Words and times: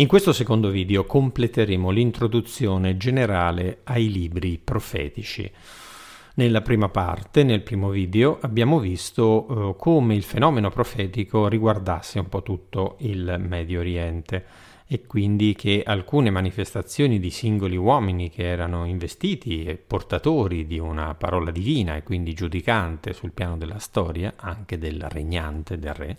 In 0.00 0.06
questo 0.06 0.32
secondo 0.32 0.70
video 0.70 1.04
completeremo 1.04 1.90
l'introduzione 1.90 2.96
generale 2.96 3.80
ai 3.84 4.10
libri 4.10 4.56
profetici. 4.56 5.52
Nella 6.36 6.62
prima 6.62 6.88
parte, 6.88 7.42
nel 7.42 7.60
primo 7.60 7.90
video, 7.90 8.38
abbiamo 8.40 8.78
visto 8.78 9.46
eh, 9.46 9.76
come 9.76 10.14
il 10.14 10.22
fenomeno 10.22 10.70
profetico 10.70 11.48
riguardasse 11.48 12.18
un 12.18 12.30
po' 12.30 12.42
tutto 12.42 12.96
il 13.00 13.36
Medio 13.46 13.80
Oriente 13.80 14.46
e 14.86 15.02
quindi 15.02 15.54
che 15.54 15.82
alcune 15.84 16.30
manifestazioni 16.30 17.20
di 17.20 17.28
singoli 17.28 17.76
uomini 17.76 18.30
che 18.30 18.44
erano 18.44 18.86
investiti 18.86 19.64
e 19.66 19.76
portatori 19.76 20.66
di 20.66 20.78
una 20.78 21.12
parola 21.14 21.50
divina 21.50 21.96
e 21.96 22.02
quindi 22.04 22.32
giudicante 22.32 23.12
sul 23.12 23.32
piano 23.32 23.58
della 23.58 23.78
storia, 23.78 24.32
anche 24.36 24.78
del 24.78 25.06
regnante, 25.10 25.78
del 25.78 25.92
re, 25.92 26.16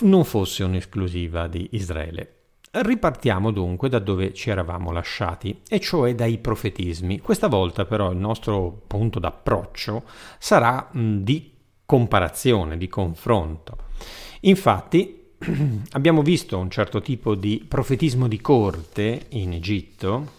non 0.00 0.24
fosse 0.24 0.64
un'esclusiva 0.64 1.46
di 1.46 1.68
Israele. 1.72 2.34
Ripartiamo 2.72 3.50
dunque 3.50 3.88
da 3.88 3.98
dove 3.98 4.32
ci 4.32 4.50
eravamo 4.50 4.92
lasciati, 4.92 5.60
e 5.68 5.80
cioè 5.80 6.14
dai 6.14 6.38
profetismi. 6.38 7.18
Questa 7.18 7.48
volta 7.48 7.84
però 7.84 8.12
il 8.12 8.18
nostro 8.18 8.82
punto 8.86 9.18
d'approccio 9.18 10.04
sarà 10.38 10.88
di 10.92 11.52
comparazione, 11.84 12.76
di 12.76 12.86
confronto. 12.86 13.76
Infatti 14.42 15.32
abbiamo 15.90 16.22
visto 16.22 16.58
un 16.58 16.70
certo 16.70 17.00
tipo 17.00 17.34
di 17.34 17.64
profetismo 17.66 18.28
di 18.28 18.40
corte 18.40 19.26
in 19.30 19.52
Egitto, 19.52 20.38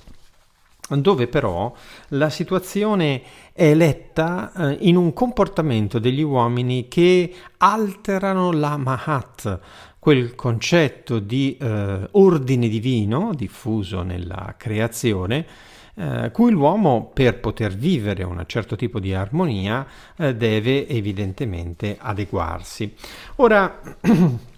dove 0.97 1.27
però 1.27 1.73
la 2.09 2.29
situazione 2.29 3.21
è 3.53 3.73
letta 3.73 4.51
eh, 4.53 4.77
in 4.81 4.95
un 4.95 5.13
comportamento 5.13 5.99
degli 5.99 6.21
uomini 6.21 6.87
che 6.87 7.33
alterano 7.57 8.51
la 8.51 8.77
Mahat, 8.77 9.59
quel 9.99 10.35
concetto 10.35 11.19
di 11.19 11.57
eh, 11.57 12.07
ordine 12.11 12.67
divino 12.67 13.33
diffuso 13.35 14.01
nella 14.01 14.55
creazione, 14.57 15.45
eh, 15.93 16.31
cui 16.31 16.51
l'uomo 16.51 17.11
per 17.13 17.39
poter 17.39 17.75
vivere 17.75 18.23
un 18.23 18.43
certo 18.47 18.75
tipo 18.75 18.99
di 18.99 19.13
armonia 19.13 19.85
eh, 20.17 20.35
deve 20.35 20.87
evidentemente 20.87 21.97
adeguarsi. 21.99 22.95
Ora, 23.35 23.79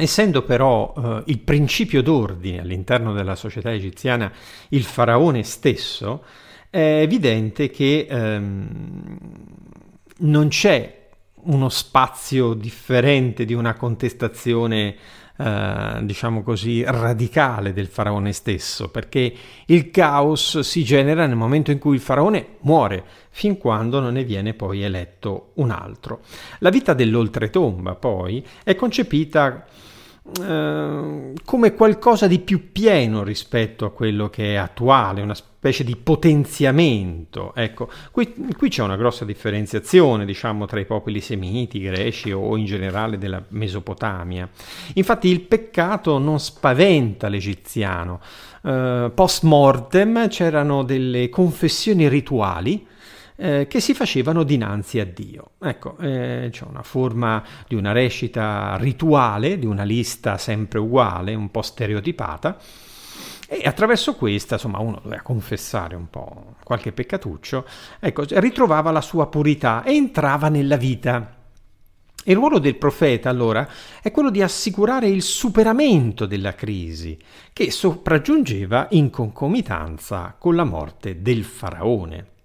Essendo 0.00 0.42
però 0.42 0.94
eh, 0.96 1.22
il 1.26 1.40
principio 1.40 2.04
d'ordine 2.04 2.60
all'interno 2.60 3.12
della 3.12 3.34
società 3.34 3.72
egiziana 3.72 4.30
il 4.68 4.84
faraone 4.84 5.42
stesso, 5.42 6.22
è 6.70 7.00
evidente 7.02 7.68
che 7.68 8.06
ehm, 8.08 9.18
non 10.18 10.46
c'è 10.46 11.08
uno 11.46 11.68
spazio 11.68 12.54
differente 12.54 13.44
di 13.44 13.54
una 13.54 13.74
contestazione, 13.74 14.94
eh, 15.38 16.00
diciamo 16.02 16.42
così, 16.42 16.82
radicale 16.82 17.72
del 17.72 17.86
faraone 17.86 18.32
stesso, 18.32 18.88
perché 18.88 19.32
il 19.66 19.90
caos 19.90 20.58
si 20.60 20.82
genera 20.82 21.26
nel 21.26 21.36
momento 21.36 21.70
in 21.70 21.78
cui 21.78 21.94
il 21.94 22.00
faraone 22.00 22.56
muore, 22.60 23.04
fin 23.30 23.56
quando 23.56 24.00
non 24.00 24.14
ne 24.14 24.24
viene 24.24 24.54
poi 24.54 24.82
eletto 24.82 25.52
un 25.54 25.70
altro. 25.70 26.20
La 26.58 26.70
vita 26.70 26.92
dell'oltretomba, 26.92 27.94
poi, 27.94 28.44
è 28.64 28.74
concepita 28.74 29.64
Ehm, 30.40 31.32
come 31.44 31.74
qualcosa 31.74 32.26
di 32.26 32.40
più 32.40 32.70
pieno 32.70 33.22
rispetto 33.22 33.86
a 33.86 33.90
quello 33.90 34.28
che 34.28 34.52
è 34.52 34.56
attuale, 34.56 35.22
una 35.22 35.34
specie 35.34 35.84
di 35.84 35.96
potenziamento. 35.96 37.54
Ecco, 37.54 37.88
qui, 38.10 38.34
qui 38.56 38.68
c'è 38.68 38.82
una 38.82 38.96
grossa 38.96 39.24
differenziazione, 39.24 40.26
diciamo, 40.26 40.66
tra 40.66 40.80
i 40.80 40.84
popoli 40.84 41.20
semiti, 41.20 41.80
greci 41.80 42.30
o 42.30 42.56
in 42.56 42.66
generale 42.66 43.16
della 43.16 43.42
Mesopotamia. 43.48 44.48
Infatti 44.94 45.28
il 45.28 45.40
peccato 45.40 46.18
non 46.18 46.38
spaventa 46.38 47.28
l'egiziano. 47.28 48.20
Uh, 48.60 49.10
post 49.14 49.44
mortem 49.44 50.28
c'erano 50.28 50.82
delle 50.82 51.28
confessioni 51.28 52.08
rituali 52.08 52.86
eh, 53.40 53.66
che 53.68 53.78
si 53.80 53.94
facevano 53.94 54.42
dinanzi 54.42 54.98
a 54.98 55.06
Dio. 55.06 55.52
Ecco, 55.60 55.96
eh, 55.98 56.48
c'è 56.50 56.64
una 56.68 56.82
forma 56.82 57.42
di 57.68 57.76
una 57.76 57.92
recita 57.92 58.76
rituale, 58.78 59.58
di 59.58 59.66
una 59.66 59.84
lista 59.84 60.36
sempre 60.38 60.80
uguale, 60.80 61.34
un 61.34 61.50
po' 61.50 61.62
stereotipata, 61.62 62.58
e 63.46 63.62
attraverso 63.64 64.16
questa, 64.16 64.54
insomma, 64.54 64.80
uno 64.80 64.98
doveva 65.02 65.22
confessare 65.22 65.94
un 65.94 66.10
po' 66.10 66.56
qualche 66.64 66.92
peccatuccio, 66.92 67.64
ecco, 68.00 68.24
ritrovava 68.28 68.90
la 68.90 69.00
sua 69.00 69.28
purità 69.28 69.84
e 69.84 69.94
entrava 69.94 70.48
nella 70.48 70.76
vita. 70.76 71.36
Il 72.24 72.34
ruolo 72.34 72.58
del 72.58 72.76
profeta 72.76 73.30
allora 73.30 73.66
è 74.02 74.10
quello 74.10 74.30
di 74.30 74.42
assicurare 74.42 75.08
il 75.08 75.22
superamento 75.22 76.26
della 76.26 76.54
crisi 76.54 77.16
che 77.54 77.70
sopraggiungeva 77.70 78.88
in 78.90 79.08
concomitanza 79.08 80.34
con 80.36 80.56
la 80.56 80.64
morte 80.64 81.22
del 81.22 81.44
faraone. 81.44 82.36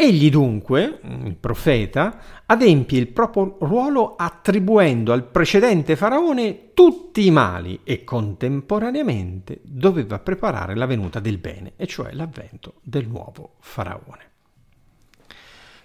Egli 0.00 0.30
dunque, 0.30 1.00
il 1.24 1.34
profeta, 1.34 2.20
adempie 2.46 3.00
il 3.00 3.08
proprio 3.08 3.56
ruolo 3.58 4.14
attribuendo 4.14 5.12
al 5.12 5.24
precedente 5.24 5.96
faraone 5.96 6.72
tutti 6.72 7.26
i 7.26 7.32
mali 7.32 7.80
e 7.82 8.04
contemporaneamente 8.04 9.58
doveva 9.64 10.20
preparare 10.20 10.76
la 10.76 10.86
venuta 10.86 11.18
del 11.18 11.38
bene, 11.38 11.72
e 11.74 11.88
cioè 11.88 12.12
l'avvento 12.12 12.74
del 12.84 13.08
nuovo 13.08 13.54
faraone. 13.58 14.30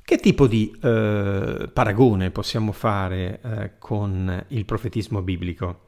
Che 0.03 0.17
tipo 0.17 0.45
di 0.45 0.71
eh, 0.79 1.71
paragone 1.73 2.29
possiamo 2.29 2.71
fare 2.71 3.39
eh, 3.41 3.71
con 3.79 4.45
il 4.49 4.65
profetismo 4.65 5.23
biblico? 5.23 5.79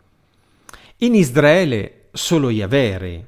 In 0.98 1.14
Israele 1.14 2.08
solo 2.12 2.50
Yahweh, 2.50 3.28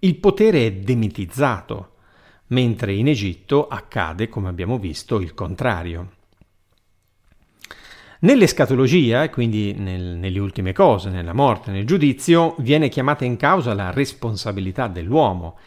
il 0.00 0.16
potere 0.16 0.66
è 0.66 0.72
demitizzato 0.72 1.92
mentre 2.48 2.92
in 2.92 3.08
Egitto 3.08 3.68
accade, 3.68 4.28
come 4.28 4.48
abbiamo 4.48 4.78
visto, 4.78 5.20
il 5.20 5.34
contrario. 5.34 6.10
Nell'escatologia, 8.20 9.28
quindi 9.28 9.74
nel, 9.74 10.16
nelle 10.16 10.38
ultime 10.38 10.72
cose, 10.72 11.10
nella 11.10 11.34
morte, 11.34 11.70
nel 11.70 11.86
giudizio, 11.86 12.54
viene 12.58 12.88
chiamata 12.88 13.24
in 13.24 13.36
causa 13.36 13.74
la 13.74 13.90
responsabilità 13.90 14.86
dell'uomo. 14.88 15.58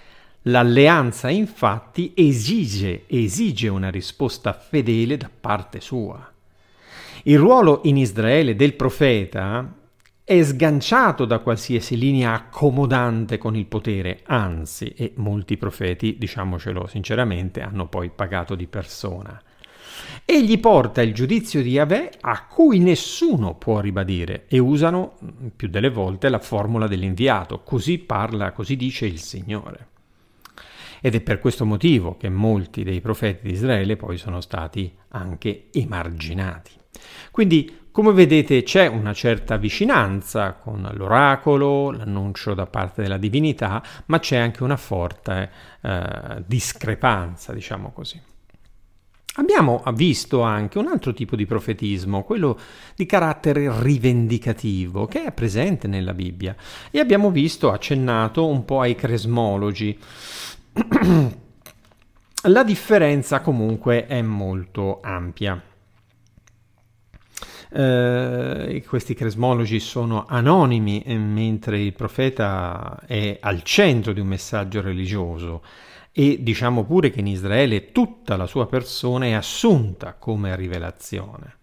L'alleanza 0.44 1.30
infatti 1.30 2.14
esige, 2.16 3.04
esige 3.08 3.68
una 3.68 3.90
risposta 3.90 4.54
fedele 4.54 5.16
da 5.18 5.30
parte 5.30 5.80
sua. 5.80 6.32
Il 7.24 7.38
ruolo 7.38 7.82
in 7.84 7.98
Israele 7.98 8.56
del 8.56 8.74
profeta 8.74 9.79
è 10.30 10.44
sganciato 10.44 11.26
da 11.26 11.40
qualsiasi 11.40 11.98
linea 11.98 12.34
accomodante 12.34 13.40
con 13.40 13.56
il 13.56 13.66
potere, 13.66 14.20
anzi, 14.28 14.90
e 14.90 15.14
molti 15.16 15.58
profeti, 15.58 16.20
diciamocelo 16.20 16.86
sinceramente, 16.86 17.62
hanno 17.62 17.88
poi 17.88 18.12
pagato 18.12 18.54
di 18.54 18.68
persona. 18.68 19.42
Egli 20.26 20.60
porta 20.60 21.02
il 21.02 21.16
giudizio 21.16 21.64
di 21.64 21.72
Yahweh 21.72 22.12
a 22.22 22.46
cui 22.46 22.78
nessuno 22.78 23.56
può 23.56 23.80
ribadire 23.80 24.46
e 24.48 24.60
usano 24.60 25.18
più 25.56 25.68
delle 25.68 25.90
volte 25.90 26.30
la 26.30 26.38
formula 26.38 26.86
dell'inviato, 26.86 27.64
così 27.64 27.98
parla, 27.98 28.52
così 28.52 28.76
dice 28.76 29.08
il 29.08 29.20
Signore. 29.20 29.88
Ed 31.02 31.16
è 31.16 31.22
per 31.22 31.40
questo 31.40 31.66
motivo 31.66 32.18
che 32.18 32.30
molti 32.30 32.84
dei 32.84 33.02
profeti 33.02 33.48
di 33.48 33.54
Israele 33.54 33.96
poi 33.96 34.18
sono 34.18 34.42
stati 34.42 34.94
anche 35.08 35.70
emarginati. 35.72 36.74
Quindi 37.32 37.79
come 38.00 38.14
vedete 38.14 38.64
c'è 38.64 38.88
una 38.88 39.12
certa 39.12 39.58
vicinanza 39.58 40.54
con 40.54 40.90
l'oracolo, 40.94 41.92
l'annuncio 41.92 42.54
da 42.54 42.66
parte 42.66 43.02
della 43.02 43.18
divinità, 43.18 43.84
ma 44.06 44.20
c'è 44.20 44.38
anche 44.38 44.64
una 44.64 44.78
forte 44.78 45.52
eh, 45.82 46.42
discrepanza, 46.46 47.52
diciamo 47.52 47.92
così. 47.92 48.18
Abbiamo 49.36 49.84
visto 49.96 50.44
anche 50.44 50.78
un 50.78 50.88
altro 50.88 51.14
tipo 51.14 51.36
di 51.36 51.46
profetismo, 51.46 52.24
quello 52.24 52.58
di 52.96 53.06
carattere 53.06 53.70
rivendicativo, 53.82 55.06
che 55.06 55.26
è 55.26 55.34
presente 55.34 55.90
nella 55.90 56.14
Bibbia 56.14 56.56
e 56.92 57.02
abbiamo 57.02 57.32
visto, 57.32 57.70
accennato 57.70 58.48
un 58.48 58.64
po' 58.64 58.80
ai 58.80 58.96
cresmologi. 58.96 60.00
La 62.44 62.64
differenza 62.64 63.42
comunque 63.42 64.08
è 64.08 64.22
molto 64.22 65.02
ampia 65.02 65.62
eh, 67.72 68.84
questi 68.88 69.14
cresmologi 69.14 69.80
sono 69.80 70.26
anonimi 70.28 71.02
eh, 71.02 71.18
mentre 71.18 71.80
il 71.80 71.94
profeta 71.94 73.00
è 73.06 73.38
al 73.40 73.62
centro 73.64 74.12
di 74.12 74.20
un 74.20 74.28
messaggio 74.28 74.82
religioso 74.82 75.64
e 76.12 76.42
diciamo 76.42 76.84
pure 76.84 77.12
che 77.12 77.20
in 77.20 77.28
Israele 77.28 77.92
tutta 77.92 78.36
la 78.36 78.48
sua 78.48 78.66
persona 78.66 79.26
è 79.26 79.34
assunta 79.34 80.14
come 80.14 80.56
rivelazione. 80.56 81.58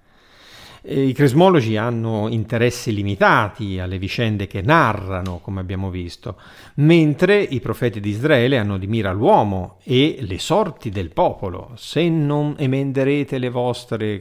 I 0.88 1.12
crismologi 1.14 1.76
hanno 1.76 2.28
interessi 2.28 2.94
limitati 2.94 3.80
alle 3.80 3.98
vicende 3.98 4.46
che 4.46 4.62
narrano, 4.62 5.40
come 5.40 5.58
abbiamo 5.58 5.90
visto, 5.90 6.36
mentre 6.74 7.42
i 7.42 7.58
profeti 7.58 7.98
di 7.98 8.10
Israele 8.10 8.56
hanno 8.56 8.78
di 8.78 8.86
mira 8.86 9.10
l'uomo 9.10 9.78
e 9.82 10.18
le 10.20 10.38
sorti 10.38 10.90
del 10.90 11.10
popolo, 11.10 11.72
se 11.74 12.08
non 12.08 12.54
emenderete 12.56 13.38
le 13.38 13.48
vostre 13.48 14.20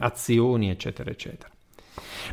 azioni, 0.00 0.68
eccetera, 0.70 1.10
eccetera. 1.10 1.48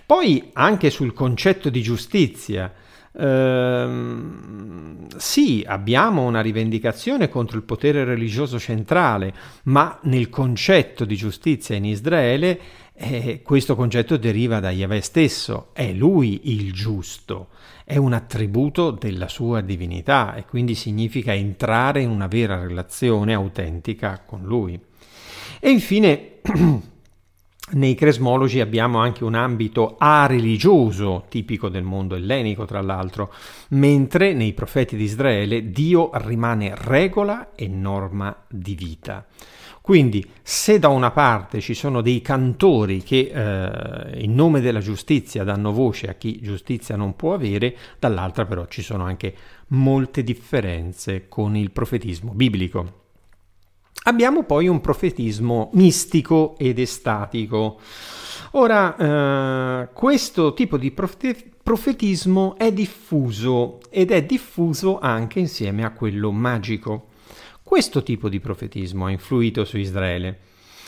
Poi 0.04 0.50
anche 0.54 0.90
sul 0.90 1.14
concetto 1.14 1.70
di 1.70 1.84
giustizia. 1.84 2.74
Ehm, 3.20 5.08
sì, 5.18 5.64
abbiamo 5.66 6.26
una 6.26 6.42
rivendicazione 6.42 7.30
contro 7.30 7.58
il 7.58 7.64
potere 7.64 8.04
religioso 8.04 8.60
centrale, 8.60 9.34
ma 9.64 9.98
nel 10.04 10.30
concetto 10.30 11.06
di 11.06 11.16
giustizia 11.16 11.76
in 11.76 11.86
Israele 11.86 12.60
eh, 12.94 13.42
questo 13.44 13.76
concetto 13.76 14.18
deriva 14.18 14.60
da 14.60 14.72
Yahweh 14.72 15.02
stesso, 15.02 15.70
è 15.74 15.92
lui 15.94 16.52
il 16.54 16.74
giusto, 16.74 17.50
è 17.84 17.98
un 17.98 18.14
attributo 18.14 18.92
della 18.92 19.28
sua 19.28 19.62
divinità 19.62 20.36
e 20.36 20.46
quindi 20.46 20.76
significa 20.76 21.34
entrare 21.34 22.02
in 22.02 22.10
una 22.10 22.28
vera 22.28 22.60
relazione 22.60 23.34
autentica 23.34 24.22
con 24.26 24.44
lui. 24.44 24.80
E 25.60 25.70
infine 25.70 26.34
nei 27.70 27.96
cresmologi 27.96 28.62
abbiamo 28.62 29.00
anche 29.00 29.26
un 29.26 29.36
ambito 29.36 29.96
a-religioso, 29.98 31.26
tipico 31.28 31.68
del 31.68 31.84
mondo 31.84 32.16
ellenico 32.16 32.64
tra 32.64 32.82
l'altro, 32.82 33.34
mentre 33.70 34.34
nei 34.34 34.54
profeti 34.54 34.96
di 34.96 35.04
Israele 35.04 35.70
Dio 35.70 36.12
rimane 36.14 36.74
regola 36.76 37.52
e 37.56 37.68
norma 37.68 38.36
di 38.48 38.74
vita. 38.74 39.26
Quindi 39.82 40.26
se 40.42 40.80
da 40.80 40.90
una 40.90 41.12
parte 41.12 41.62
ci 41.62 41.74
sono 41.74 42.02
dei 42.02 42.22
cantori 42.22 43.04
che 43.04 43.32
eh, 43.34 44.22
in 44.22 44.34
nome 44.34 44.60
della 44.60 44.80
giustizia 44.80 45.44
danno 45.44 45.72
voce 45.72 46.08
a 46.08 46.14
chi 46.14 46.40
giustizia 46.42 46.96
non 46.96 47.16
può 47.16 47.34
avere, 47.34 47.76
dall'altra 48.00 48.46
però 48.46 48.66
ci 48.68 48.82
sono 48.82 49.04
anche 49.04 49.34
molte 49.70 50.24
differenze 50.24 51.28
con 51.28 51.56
il 51.56 51.72
profetismo 51.72 52.34
biblico. 52.34 53.07
Abbiamo 54.08 54.44
poi 54.44 54.70
un 54.70 54.80
profetismo 54.80 55.70
mistico 55.74 56.56
ed 56.58 56.80
estatico. 56.80 57.78
Ora, 58.52 58.96
eh, 58.96 59.90
questo 59.92 60.54
tipo 60.54 60.78
di 60.78 60.92
profe- 60.92 61.52
profetismo 61.62 62.56
è 62.58 62.72
diffuso 62.72 63.80
ed 63.90 64.12
è 64.12 64.24
diffuso 64.24 65.00
anche 65.00 65.40
insieme 65.40 65.84
a 65.84 65.92
quello 65.92 66.32
magico. 66.32 67.08
Questo 67.62 68.02
tipo 68.02 68.30
di 68.30 68.40
profetismo 68.40 69.08
ha 69.08 69.12
influito 69.12 69.66
su 69.66 69.78
Israele, 69.78 70.40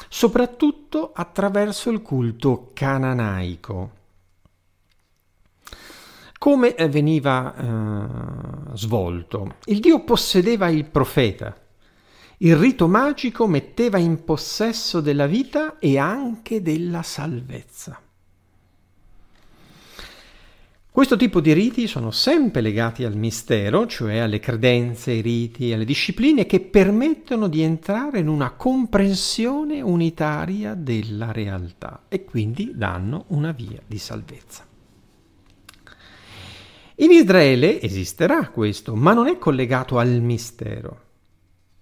soprattutto 0.07 1.11
attraverso 1.13 1.89
il 1.89 2.01
culto 2.01 2.69
cananaico. 2.73 3.91
Come 6.37 6.73
veniva 6.89 7.53
eh, 7.53 8.77
svolto? 8.77 9.55
Il 9.65 9.81
Dio 9.81 10.05
possedeva 10.05 10.69
il 10.69 10.85
profeta, 10.85 11.53
il 12.41 12.55
rito 12.55 12.87
magico 12.87 13.47
metteva 13.47 13.97
in 13.97 14.23
possesso 14.23 15.01
della 15.01 15.27
vita 15.27 15.77
e 15.77 15.97
anche 15.97 16.61
della 16.61 17.01
salvezza. 17.01 17.99
Questo 20.89 21.17
tipo 21.17 21.41
di 21.41 21.51
riti 21.51 21.85
sono 21.85 22.11
sempre 22.11 22.61
legati 22.61 23.03
al 23.03 23.15
mistero, 23.15 23.85
cioè 23.87 24.19
alle 24.19 24.39
credenze, 24.39 25.11
ai 25.11 25.21
riti, 25.21 25.73
alle 25.73 25.83
discipline 25.83 26.45
che 26.45 26.61
permettono 26.61 27.49
di 27.49 27.61
entrare 27.61 28.19
in 28.19 28.29
una 28.29 28.51
comprensione 28.51 29.81
unitaria 29.81 30.75
della 30.75 31.33
realtà 31.33 32.03
e 32.07 32.23
quindi 32.23 32.71
danno 32.73 33.25
una 33.27 33.51
via 33.51 33.81
di 33.85 33.97
salvezza. 33.97 34.65
In 36.95 37.11
Israele 37.11 37.81
esisterà 37.81 38.47
questo, 38.49 38.95
ma 38.95 39.13
non 39.13 39.27
è 39.27 39.37
collegato 39.37 39.99
al 39.99 40.21
mistero 40.21 41.07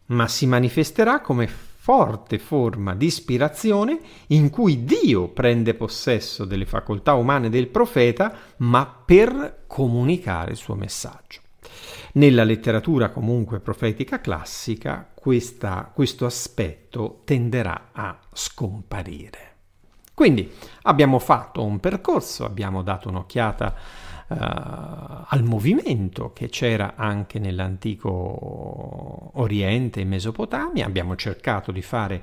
ma 0.08 0.28
si 0.28 0.46
manifesterà 0.46 1.22
come 1.22 1.48
forte 1.48 2.38
forma 2.38 2.96
di 2.96 3.06
ispirazione 3.06 4.00
in 4.28 4.50
cui 4.50 4.84
Dio 4.84 5.30
prende 5.30 5.74
possesso 5.74 6.44
delle 6.44 6.66
facoltà 6.66 7.14
umane 7.14 7.50
del 7.50 7.68
profeta, 7.68 8.36
ma 8.58 8.86
per 8.86 9.64
comunicare 9.68 10.52
il 10.52 10.58
suo 10.58 10.76
messaggio. 10.76 11.40
Nella 12.14 12.44
letteratura 12.44 13.10
comunque 13.10 13.60
profetica 13.60 14.20
classica 14.20 15.10
questa, 15.14 15.90
questo 15.94 16.26
aspetto 16.26 17.22
tenderà 17.24 17.90
a 17.94 18.20
scomparire. 18.34 19.56
Quindi 20.14 20.52
abbiamo 20.82 21.20
fatto 21.20 21.64
un 21.64 21.80
percorso, 21.80 22.44
abbiamo 22.44 22.82
dato 22.82 23.08
un'occhiata 23.08 23.76
al 24.30 25.44
movimento 25.44 26.34
che 26.34 26.50
c'era 26.50 26.94
anche 26.96 27.40
nell'antico 27.40 29.32
Oriente 29.40 30.02
e 30.02 30.06
Mesopotamia. 30.06 30.86
Abbiamo 30.86 31.16
cercato 31.16 31.72
di 31.72 31.82
fare 31.82 32.22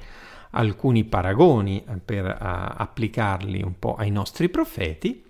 alcuni 0.51 1.05
paragoni 1.05 1.85
per 2.05 2.25
uh, 2.25 2.37
applicarli 2.39 3.63
un 3.63 3.79
po' 3.79 3.97
ai 3.97 4.11
nostri 4.11 4.49
profeti 4.49 5.23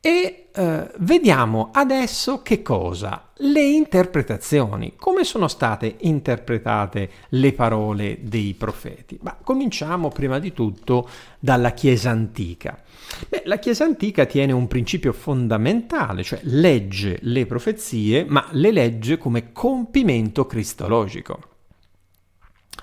e 0.00 0.48
uh, 0.54 0.90
vediamo 0.98 1.70
adesso 1.72 2.42
che 2.42 2.60
cosa? 2.62 3.30
Le 3.36 3.62
interpretazioni. 3.62 4.94
Come 4.96 5.24
sono 5.24 5.48
state 5.48 5.96
interpretate 6.00 7.10
le 7.30 7.52
parole 7.52 8.18
dei 8.20 8.54
profeti? 8.54 9.18
Ma 9.22 9.36
cominciamo 9.42 10.10
prima 10.10 10.38
di 10.38 10.52
tutto 10.52 11.08
dalla 11.38 11.72
Chiesa 11.72 12.10
antica. 12.10 12.82
Beh, 13.28 13.42
la 13.46 13.58
Chiesa 13.58 13.84
antica 13.84 14.26
tiene 14.26 14.52
un 14.52 14.66
principio 14.66 15.12
fondamentale, 15.12 16.22
cioè 16.22 16.40
legge 16.42 17.18
le 17.22 17.46
profezie, 17.46 18.24
ma 18.24 18.48
le 18.52 18.72
legge 18.72 19.18
come 19.18 19.52
compimento 19.52 20.46
cristologico. 20.46 21.52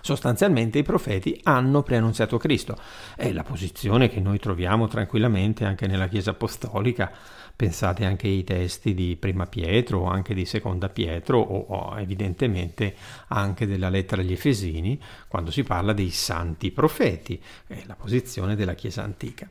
Sostanzialmente 0.01 0.79
i 0.79 0.83
profeti 0.83 1.39
hanno 1.43 1.83
preannunziato 1.83 2.37
Cristo. 2.37 2.75
È 3.15 3.31
la 3.31 3.43
posizione 3.43 4.09
che 4.09 4.19
noi 4.19 4.39
troviamo 4.39 4.87
tranquillamente 4.87 5.63
anche 5.63 5.85
nella 5.85 6.07
Chiesa 6.07 6.31
apostolica. 6.31 7.11
Pensate 7.55 8.05
anche 8.05 8.27
ai 8.27 8.43
testi 8.43 8.95
di 8.95 9.15
Prima 9.19 9.45
Pietro 9.45 9.99
o 9.99 10.05
anche 10.05 10.33
di 10.33 10.45
Seconda 10.45 10.89
Pietro 10.89 11.39
o, 11.39 11.65
o 11.67 11.99
evidentemente 11.99 12.95
anche 13.27 13.67
della 13.67 13.89
lettera 13.89 14.21
agli 14.21 14.31
Efesini 14.31 14.99
quando 15.27 15.51
si 15.51 15.61
parla 15.63 15.93
dei 15.93 16.09
santi 16.09 16.71
profeti. 16.71 17.39
È 17.67 17.83
la 17.85 17.95
posizione 17.95 18.55
della 18.55 18.73
Chiesa 18.73 19.03
antica. 19.03 19.47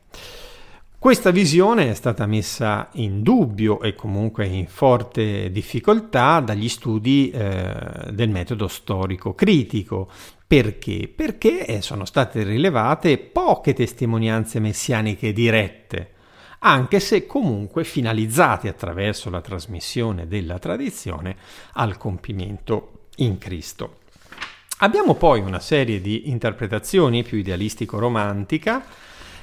Questa 1.00 1.30
visione 1.30 1.88
è 1.88 1.94
stata 1.94 2.26
messa 2.26 2.90
in 2.92 3.22
dubbio 3.22 3.80
e 3.80 3.94
comunque 3.94 4.44
in 4.44 4.66
forte 4.66 5.50
difficoltà 5.50 6.40
dagli 6.40 6.68
studi 6.68 7.30
eh, 7.30 8.10
del 8.10 8.28
metodo 8.28 8.68
storico 8.68 9.34
critico. 9.34 10.10
Perché? 10.46 11.08
Perché 11.08 11.64
eh, 11.64 11.80
sono 11.80 12.04
state 12.04 12.42
rilevate 12.42 13.16
poche 13.16 13.72
testimonianze 13.72 14.60
messianiche 14.60 15.32
dirette, 15.32 16.10
anche 16.58 17.00
se 17.00 17.24
comunque 17.24 17.82
finalizzate 17.84 18.68
attraverso 18.68 19.30
la 19.30 19.40
trasmissione 19.40 20.28
della 20.28 20.58
tradizione 20.58 21.34
al 21.72 21.96
compimento 21.96 23.06
in 23.16 23.38
Cristo. 23.38 24.00
Abbiamo 24.80 25.14
poi 25.14 25.40
una 25.40 25.60
serie 25.60 26.02
di 26.02 26.28
interpretazioni 26.28 27.22
più 27.22 27.38
idealistico-romantica 27.38 28.84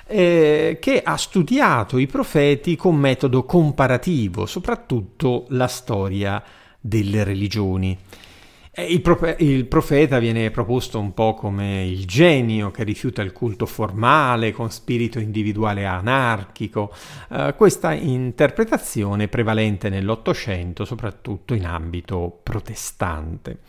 eh, 0.08 0.78
che 0.80 1.02
ha 1.04 1.18
studiato 1.18 1.98
i 1.98 2.08
profeti 2.08 2.76
con 2.76 2.96
metodo 2.96 3.44
comparativo, 3.44 4.46
soprattutto 4.46 5.46
la 5.50 5.68
storia 5.68 6.42
delle 6.80 7.24
religioni. 7.24 7.98
Il, 8.80 9.02
profe- 9.02 9.38
il, 9.40 9.66
profeta 9.66 10.20
viene 10.20 10.52
proposto 10.52 11.00
un 11.00 11.12
po' 11.16 11.34
come 11.34 11.84
il 11.84 12.06
genio 12.06 12.70
che 12.70 12.84
rifiuta 12.84 13.24
il 13.24 13.32
culto 13.34 13.66
formale 13.66 14.52
con 14.52 14.70
spirito 14.70 15.18
individuale 15.18 15.88
anarchico. 15.88 16.94
Uh, 17.30 17.56
questa 17.56 17.94
interpretazione 17.94 19.30
prevalente 19.30 19.90
nell'Ottocento, 19.90 20.86
soprattutto 20.86 21.56
in 21.56 21.66
ambito 21.66 22.40
protestante. 22.44 23.62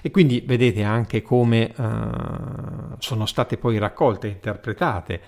E 0.00 0.12
quindi 0.12 0.44
vedete 0.46 0.84
anche 0.84 1.22
come 1.22 1.72
uh, 1.76 2.94
sono 2.98 3.26
state 3.26 3.56
poi 3.56 3.78
raccolte 3.78 4.28
e 4.28 4.30
interpretate 4.30 5.20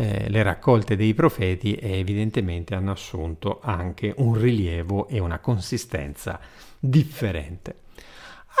eh, 0.00 0.28
le 0.28 0.42
raccolte 0.44 0.94
dei 0.94 1.12
profeti 1.12 1.74
e 1.74 1.98
evidentemente 1.98 2.76
hanno 2.76 2.92
assunto 2.92 3.58
anche 3.60 4.14
un 4.18 4.34
rilievo 4.34 5.08
e 5.08 5.18
una 5.18 5.40
consistenza 5.40 6.38
differente. 6.78 7.80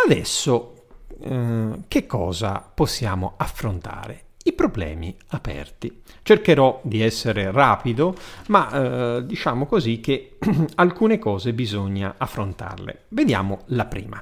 Adesso 0.04 0.86
eh, 1.20 1.70
che 1.86 2.06
cosa 2.06 2.68
possiamo 2.74 3.34
affrontare? 3.36 4.24
I 4.42 4.52
problemi 4.52 5.16
aperti. 5.28 6.02
Cercherò 6.22 6.80
di 6.82 7.02
essere 7.02 7.52
rapido, 7.52 8.16
ma 8.48 8.70
eh, 9.18 9.26
diciamo 9.26 9.66
così 9.66 10.00
che 10.00 10.38
alcune 10.74 11.18
cose 11.18 11.52
bisogna 11.52 12.14
affrontarle. 12.18 13.04
Vediamo 13.08 13.62
la 13.66 13.84
prima. 13.84 14.20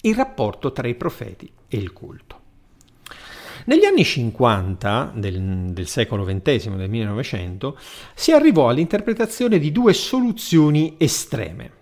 Il 0.00 0.14
rapporto 0.14 0.72
tra 0.72 0.88
i 0.88 0.94
profeti 0.94 1.52
e 1.68 1.76
il 1.76 1.92
culto. 1.92 2.44
Negli 3.66 3.84
anni 3.84 4.04
50 4.04 5.12
del, 5.16 5.72
del 5.72 5.88
secolo 5.88 6.24
XX, 6.24 6.76
del 6.76 6.88
1900, 6.88 7.76
si 8.14 8.30
arrivò 8.30 8.68
all'interpretazione 8.68 9.58
di 9.58 9.72
due 9.72 9.92
soluzioni 9.92 10.94
estreme. 10.98 11.72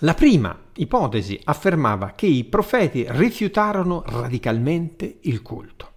La 0.00 0.12
prima 0.12 0.54
ipotesi 0.74 1.40
affermava 1.44 2.12
che 2.14 2.26
i 2.26 2.44
profeti 2.44 3.06
rifiutarono 3.08 4.02
radicalmente 4.06 5.16
il 5.22 5.40
culto. 5.40 5.92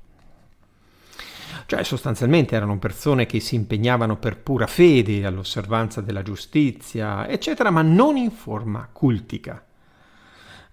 Cioè 1.66 1.84
sostanzialmente 1.84 2.56
erano 2.56 2.80
persone 2.80 3.26
che 3.26 3.42
si 3.42 3.56
impegnavano 3.56 4.16
per 4.16 4.40
pura 4.40 4.66
fede 4.66 5.26
all'osservanza 5.26 6.00
della 6.00 6.22
giustizia, 6.22 7.28
eccetera, 7.28 7.70
ma 7.70 7.82
non 7.82 8.16
in 8.16 8.32
forma 8.32 8.88
cultica. 8.94 9.67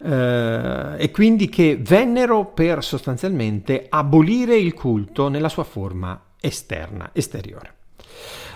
Eh, 0.05 0.97
e 0.99 1.11
quindi 1.11 1.49
che 1.49 1.79
vennero 1.81 2.45
per 2.45 2.85
sostanzialmente 2.85 3.87
abolire 3.89 4.55
il 4.55 4.75
culto 4.75 5.29
nella 5.29 5.49
sua 5.49 5.65
forma 5.65 6.33
esterna, 6.41 7.09
esteriore. 7.15 7.75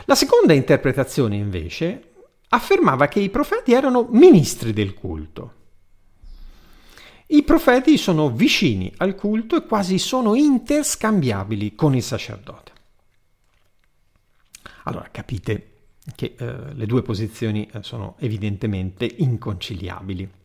La 0.05 0.15
seconda 0.15 0.53
interpretazione 0.53 1.37
invece 1.37 2.03
affermava 2.51 3.09
che 3.09 3.21
i 3.21 3.31
profeti 3.31 3.73
erano 3.73 4.09
ministri 4.11 4.75
del 4.75 4.93
culto. 4.93 5.55
I 7.29 7.43
profeti 7.45 7.97
sono 7.97 8.31
vicini 8.31 8.93
al 8.99 9.15
culto 9.15 9.57
e 9.57 9.65
quasi 9.65 9.99
sono 9.99 10.35
interscambiabili 10.35 11.75
con 11.75 11.95
il 11.95 12.03
sacerdote. 12.03 12.73
Allora 14.85 15.09
capite 15.11 15.73
che 16.15 16.35
eh, 16.39 16.75
le 16.75 16.87
due 16.87 17.03
posizioni 17.03 17.69
eh, 17.71 17.83
sono 17.83 18.17
evidentemente 18.19 19.07
inconciliabili. 19.07 20.38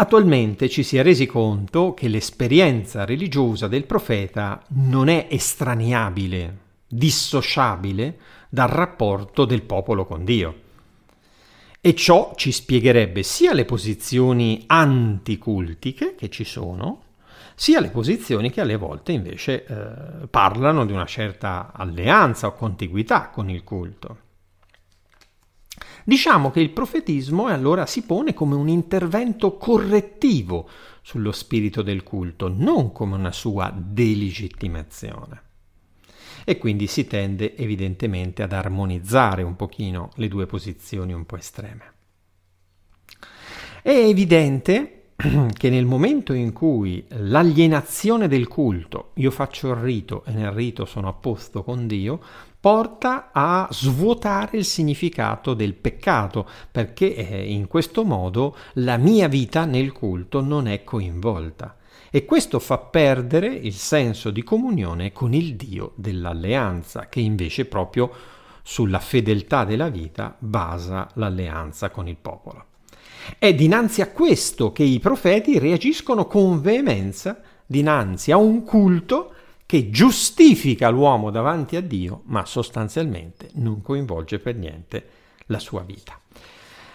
Attualmente 0.00 0.68
ci 0.68 0.84
si 0.84 0.96
è 0.96 1.02
resi 1.02 1.26
conto 1.26 1.92
che 1.92 2.06
l'esperienza 2.06 3.04
religiosa 3.04 3.66
del 3.66 3.84
profeta 3.84 4.62
non 4.68 5.08
è 5.08 5.26
estraniabile, 5.28 6.58
dissociabile 6.86 8.16
dal 8.48 8.68
rapporto 8.68 9.44
del 9.44 9.62
popolo 9.62 10.06
con 10.06 10.24
Dio. 10.24 10.60
E 11.80 11.96
ciò 11.96 12.32
ci 12.36 12.52
spiegherebbe 12.52 13.24
sia 13.24 13.52
le 13.52 13.64
posizioni 13.64 14.62
anticultiche 14.68 16.14
che 16.14 16.30
ci 16.30 16.44
sono, 16.44 17.02
sia 17.56 17.80
le 17.80 17.90
posizioni 17.90 18.52
che 18.52 18.60
alle 18.60 18.76
volte 18.76 19.10
invece 19.10 19.64
eh, 19.64 20.28
parlano 20.28 20.86
di 20.86 20.92
una 20.92 21.06
certa 21.06 21.72
alleanza 21.74 22.46
o 22.46 22.52
contiguità 22.52 23.30
con 23.30 23.50
il 23.50 23.64
culto. 23.64 24.26
Diciamo 26.08 26.50
che 26.50 26.60
il 26.60 26.70
profetismo 26.70 27.48
allora 27.48 27.84
si 27.84 28.00
pone 28.00 28.32
come 28.32 28.54
un 28.54 28.66
intervento 28.66 29.58
correttivo 29.58 30.66
sullo 31.02 31.32
spirito 31.32 31.82
del 31.82 32.02
culto, 32.02 32.48
non 32.48 32.92
come 32.92 33.14
una 33.14 33.30
sua 33.30 33.70
delegittimazione 33.76 35.42
e 36.44 36.56
quindi 36.56 36.86
si 36.86 37.06
tende 37.06 37.54
evidentemente 37.54 38.42
ad 38.42 38.54
armonizzare 38.54 39.42
un 39.42 39.54
pochino 39.54 40.08
le 40.14 40.28
due 40.28 40.46
posizioni 40.46 41.12
un 41.12 41.26
po' 41.26 41.36
estreme. 41.36 41.92
È 43.82 43.90
evidente 43.90 45.10
che 45.52 45.68
nel 45.68 45.84
momento 45.84 46.32
in 46.32 46.54
cui 46.54 47.04
l'alienazione 47.08 48.28
del 48.28 48.48
culto, 48.48 49.10
io 49.16 49.30
faccio 49.30 49.68
il 49.68 49.76
rito 49.76 50.24
e 50.24 50.32
nel 50.32 50.52
rito 50.52 50.86
sono 50.86 51.08
a 51.08 51.12
posto 51.12 51.62
con 51.62 51.86
Dio, 51.86 52.22
porta 52.60 53.30
a 53.32 53.68
svuotare 53.70 54.58
il 54.58 54.64
significato 54.64 55.54
del 55.54 55.74
peccato, 55.74 56.46
perché 56.70 57.14
eh, 57.14 57.52
in 57.52 57.66
questo 57.68 58.04
modo 58.04 58.56
la 58.74 58.96
mia 58.96 59.28
vita 59.28 59.64
nel 59.64 59.92
culto 59.92 60.40
non 60.40 60.66
è 60.66 60.84
coinvolta 60.84 61.76
e 62.10 62.24
questo 62.24 62.58
fa 62.58 62.78
perdere 62.78 63.48
il 63.48 63.74
senso 63.74 64.30
di 64.30 64.42
comunione 64.42 65.12
con 65.12 65.34
il 65.34 65.56
Dio 65.56 65.92
dell'alleanza, 65.94 67.08
che 67.08 67.20
invece 67.20 67.66
proprio 67.66 68.10
sulla 68.62 68.98
fedeltà 68.98 69.64
della 69.64 69.88
vita 69.88 70.34
basa 70.38 71.08
l'alleanza 71.14 71.90
con 71.90 72.08
il 72.08 72.16
popolo. 72.16 72.64
È 73.38 73.52
dinanzi 73.54 74.00
a 74.00 74.10
questo 74.10 74.72
che 74.72 74.82
i 74.82 75.00
profeti 75.00 75.58
reagiscono 75.58 76.26
con 76.26 76.60
veemenza 76.60 77.40
dinanzi 77.66 78.32
a 78.32 78.38
un 78.38 78.64
culto 78.64 79.34
che 79.68 79.90
giustifica 79.90 80.88
l'uomo 80.88 81.28
davanti 81.28 81.76
a 81.76 81.82
Dio, 81.82 82.22
ma 82.24 82.46
sostanzialmente 82.46 83.50
non 83.56 83.82
coinvolge 83.82 84.38
per 84.38 84.56
niente 84.56 85.08
la 85.48 85.58
sua 85.58 85.82
vita. 85.82 86.18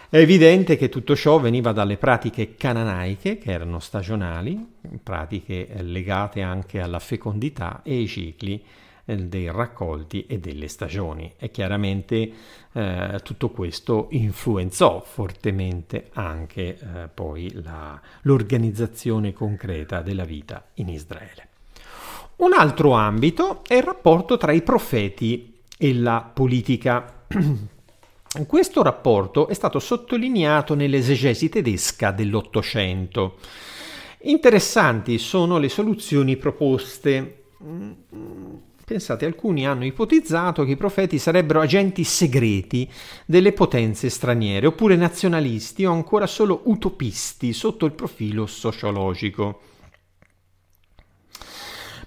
È 0.10 0.18
evidente 0.18 0.75
che 0.75 0.89
tutto 0.89 1.15
ciò 1.15 1.38
veniva 1.38 1.72
dalle 1.72 1.98
pratiche 1.98 2.56
cananaiche, 2.56 3.38
che 3.38 3.51
erano 3.51 3.77
stagionali, 3.77 4.58
pratiche 5.03 5.68
legate 5.82 6.42
anche 6.42 6.82
alla 6.82 6.98
fecondità 6.98 7.82
e 7.84 7.94
ai 7.94 8.08
cicli 8.08 8.65
eh, 9.06 9.18
dei 9.18 9.51
raccolti 9.51 10.25
e 10.25 10.39
delle 10.39 10.68
stagioni. 10.68 11.32
E 11.38 11.51
chiaramente 11.51 12.32
eh, 12.72 13.20
tutto 13.22 13.51
questo 13.51 14.08
influenzò 14.10 15.00
fortemente 15.00 16.10
anche 16.13 16.80
eh, 16.80 17.08
poi 17.13 17.51
la, 17.62 18.01
l'organizzazione 18.24 19.32
concreta 19.32 20.01
della 20.01 20.25
vita 20.25 20.65
in 20.75 20.88
Israele. 20.88 21.50
Un 22.36 22.54
altro 22.54 22.94
ambito 22.94 23.62
è 23.68 23.75
il 23.75 23.84
rapporto 23.84 24.38
tra 24.38 24.52
i 24.52 24.63
profeti 24.63 25.54
e 25.78 25.94
la 25.94 26.30
politica. 26.34 27.25
Questo 28.48 28.82
rapporto 28.82 29.48
è 29.48 29.54
stato 29.54 29.78
sottolineato 29.78 30.74
nell'esegesi 30.74 31.50
tedesca 31.50 32.10
dell'Ottocento. 32.12 33.38
Interessanti 34.24 35.20
sono 35.20 35.60
le 35.60 35.70
soluzioni 35.70 36.36
proposte. 36.36 37.44
Pensate, 38.86 39.25
alcuni 39.25 39.68
hanno 39.68 39.86
ipotizzato 39.86 40.66
che 40.66 40.72
i 40.72 40.78
profeti 40.78 41.20
sarebbero 41.20 41.62
agenti 41.62 42.04
segreti 42.04 42.90
delle 43.25 43.54
potenze 43.54 44.10
straniere, 44.10 44.66
oppure 44.66 44.96
nazionalisti 44.96 45.86
o 45.86 45.92
ancora 45.92 46.25
solo 46.25 46.62
utopisti 46.66 47.54
sotto 47.54 47.86
il 47.86 47.94
profilo 47.94 48.48
sociologico. 48.48 49.60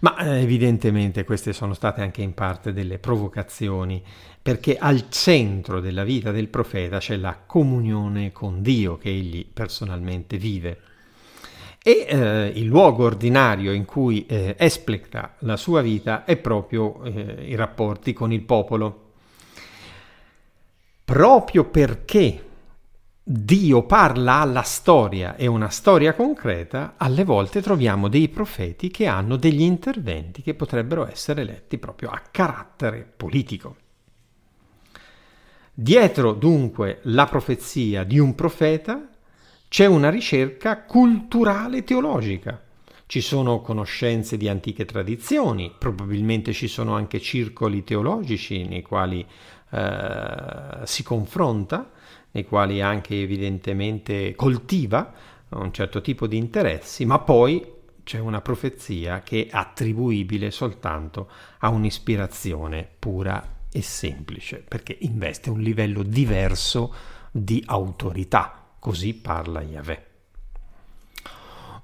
Ma 0.00 0.16
eh, 0.18 0.40
evidentemente 0.42 1.24
queste 1.24 1.52
sono 1.52 1.74
state 1.74 2.02
anche 2.02 2.22
in 2.22 2.34
parte 2.34 2.72
delle 2.72 2.98
provocazioni, 2.98 4.02
perché 4.42 4.76
al 4.76 5.08
centro 5.08 5.80
della 5.80 6.04
vita 6.04 6.30
del 6.30 6.48
profeta 6.48 6.98
c'è 6.98 7.16
la 7.16 7.38
comunione 7.44 8.32
con 8.32 8.62
Dio 8.62 8.96
che 8.96 9.08
egli 9.08 9.44
personalmente 9.44 10.36
vive. 10.36 10.80
E 11.82 12.06
eh, 12.08 12.52
il 12.54 12.64
luogo 12.64 13.04
ordinario 13.04 13.72
in 13.72 13.84
cui 13.84 14.26
eh, 14.26 14.56
esplica 14.58 15.36
la 15.40 15.56
sua 15.56 15.82
vita 15.82 16.24
è 16.24 16.36
proprio 16.36 17.02
eh, 17.04 17.44
i 17.46 17.54
rapporti 17.54 18.12
con 18.12 18.32
il 18.32 18.42
popolo. 18.42 19.12
Proprio 21.04 21.64
perché 21.64 22.44
Dio 23.28 23.82
parla 23.82 24.34
alla 24.34 24.62
storia 24.62 25.34
e 25.34 25.48
una 25.48 25.68
storia 25.68 26.14
concreta, 26.14 26.94
alle 26.96 27.24
volte 27.24 27.60
troviamo 27.60 28.06
dei 28.06 28.28
profeti 28.28 28.88
che 28.88 29.08
hanno 29.08 29.34
degli 29.34 29.62
interventi 29.62 30.42
che 30.42 30.54
potrebbero 30.54 31.10
essere 31.10 31.42
letti 31.42 31.76
proprio 31.76 32.10
a 32.10 32.22
carattere 32.30 33.02
politico. 33.16 33.76
Dietro 35.74 36.34
dunque 36.34 37.00
la 37.02 37.26
profezia 37.26 38.04
di 38.04 38.20
un 38.20 38.36
profeta 38.36 39.08
c'è 39.66 39.86
una 39.86 40.08
ricerca 40.08 40.84
culturale 40.84 41.82
teologica. 41.82 42.62
Ci 43.06 43.20
sono 43.20 43.60
conoscenze 43.60 44.36
di 44.36 44.48
antiche 44.48 44.84
tradizioni, 44.84 45.72
probabilmente 45.76 46.52
ci 46.52 46.66
sono 46.66 46.94
anche 46.96 47.20
circoli 47.20 47.84
teologici 47.84 48.66
nei 48.66 48.82
quali 48.82 49.24
eh, 49.70 50.78
si 50.84 51.02
confronta 51.02 51.92
nei 52.32 52.44
quali 52.44 52.82
anche 52.82 53.20
evidentemente 53.20 54.34
coltiva 54.34 55.12
un 55.50 55.72
certo 55.72 56.00
tipo 56.00 56.26
di 56.26 56.36
interessi, 56.36 57.04
ma 57.04 57.18
poi 57.20 57.64
c'è 58.02 58.18
una 58.18 58.40
profezia 58.40 59.20
che 59.20 59.46
è 59.46 59.56
attribuibile 59.56 60.50
soltanto 60.50 61.30
a 61.58 61.70
un'ispirazione 61.70 62.88
pura 62.98 63.54
e 63.72 63.82
semplice, 63.82 64.64
perché 64.66 64.96
investe 65.00 65.50
un 65.50 65.60
livello 65.60 66.02
diverso 66.02 66.94
di 67.30 67.62
autorità, 67.66 68.68
così 68.78 69.14
parla 69.14 69.62
Yahweh. 69.62 70.05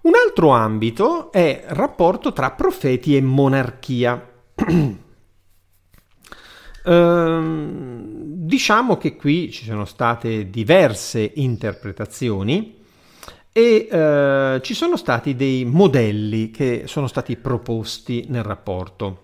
Un 0.03 0.13
altro 0.15 0.51
ambito 0.51 1.31
è 1.31 1.65
il 1.69 1.75
rapporto 1.75 2.33
tra 2.33 2.51
profeti 2.51 3.17
e 3.17 3.21
monarchia. 3.21 4.31
ehm, 6.85 8.03
diciamo 8.05 8.97
che 8.97 9.15
qui 9.15 9.53
ci 9.53 9.65
sono 9.65 9.85
state 9.85 10.51
diverse 10.51 11.33
interpretazioni 11.37 12.81
e 13.53 13.89
eh, 13.89 14.61
ci 14.63 14.75
sono 14.75 14.97
stati 14.97 15.37
dei 15.37 15.65
modelli 15.65 16.51
che 16.51 16.85
sono 16.87 17.07
stati 17.07 17.37
proposti 17.37 18.25
nel 18.29 18.43
rapporto. 18.43 19.19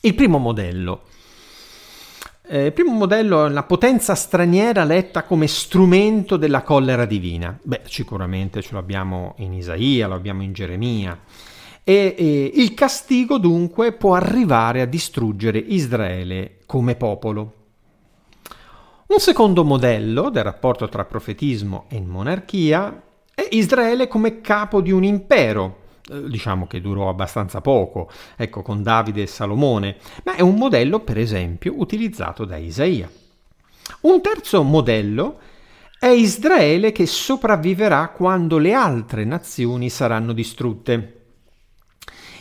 Il 0.00 0.14
primo 0.14 0.38
modello. 0.38 1.02
Eh, 2.48 2.70
primo 2.70 2.92
modello 2.92 3.44
è 3.44 3.48
la 3.48 3.64
potenza 3.64 4.14
straniera 4.14 4.84
letta 4.84 5.24
come 5.24 5.48
strumento 5.48 6.36
della 6.36 6.62
collera 6.62 7.04
divina. 7.04 7.58
Beh, 7.60 7.80
sicuramente 7.86 8.62
ce 8.62 8.72
l'abbiamo 8.74 9.34
in 9.38 9.52
Isaia, 9.52 10.06
lo 10.06 10.14
abbiamo 10.14 10.44
in 10.44 10.52
Geremia. 10.52 11.18
E, 11.82 12.14
e 12.16 12.52
il 12.54 12.72
castigo 12.74 13.38
dunque 13.38 13.92
può 13.92 14.14
arrivare 14.14 14.80
a 14.80 14.86
distruggere 14.86 15.58
Israele 15.58 16.58
come 16.66 16.94
popolo. 16.94 17.54
Un 19.08 19.18
secondo 19.18 19.64
modello 19.64 20.30
del 20.30 20.44
rapporto 20.44 20.88
tra 20.88 21.04
profetismo 21.04 21.86
e 21.88 22.00
monarchia 22.00 23.02
è 23.34 23.48
Israele 23.50 24.06
come 24.06 24.40
capo 24.40 24.80
di 24.80 24.92
un 24.92 25.02
impero 25.02 25.78
diciamo 26.08 26.66
che 26.66 26.80
durò 26.80 27.08
abbastanza 27.08 27.60
poco, 27.60 28.10
ecco, 28.36 28.62
con 28.62 28.82
Davide 28.82 29.22
e 29.22 29.26
Salomone, 29.26 29.96
ma 30.24 30.34
è 30.34 30.40
un 30.40 30.56
modello, 30.56 31.00
per 31.00 31.18
esempio, 31.18 31.74
utilizzato 31.76 32.44
da 32.44 32.56
Isaia. 32.56 33.10
Un 34.02 34.20
terzo 34.20 34.62
modello 34.62 35.38
è 35.98 36.08
Israele 36.08 36.92
che 36.92 37.06
sopravviverà 37.06 38.08
quando 38.08 38.58
le 38.58 38.72
altre 38.72 39.24
nazioni 39.24 39.88
saranno 39.88 40.32
distrutte. 40.32 41.15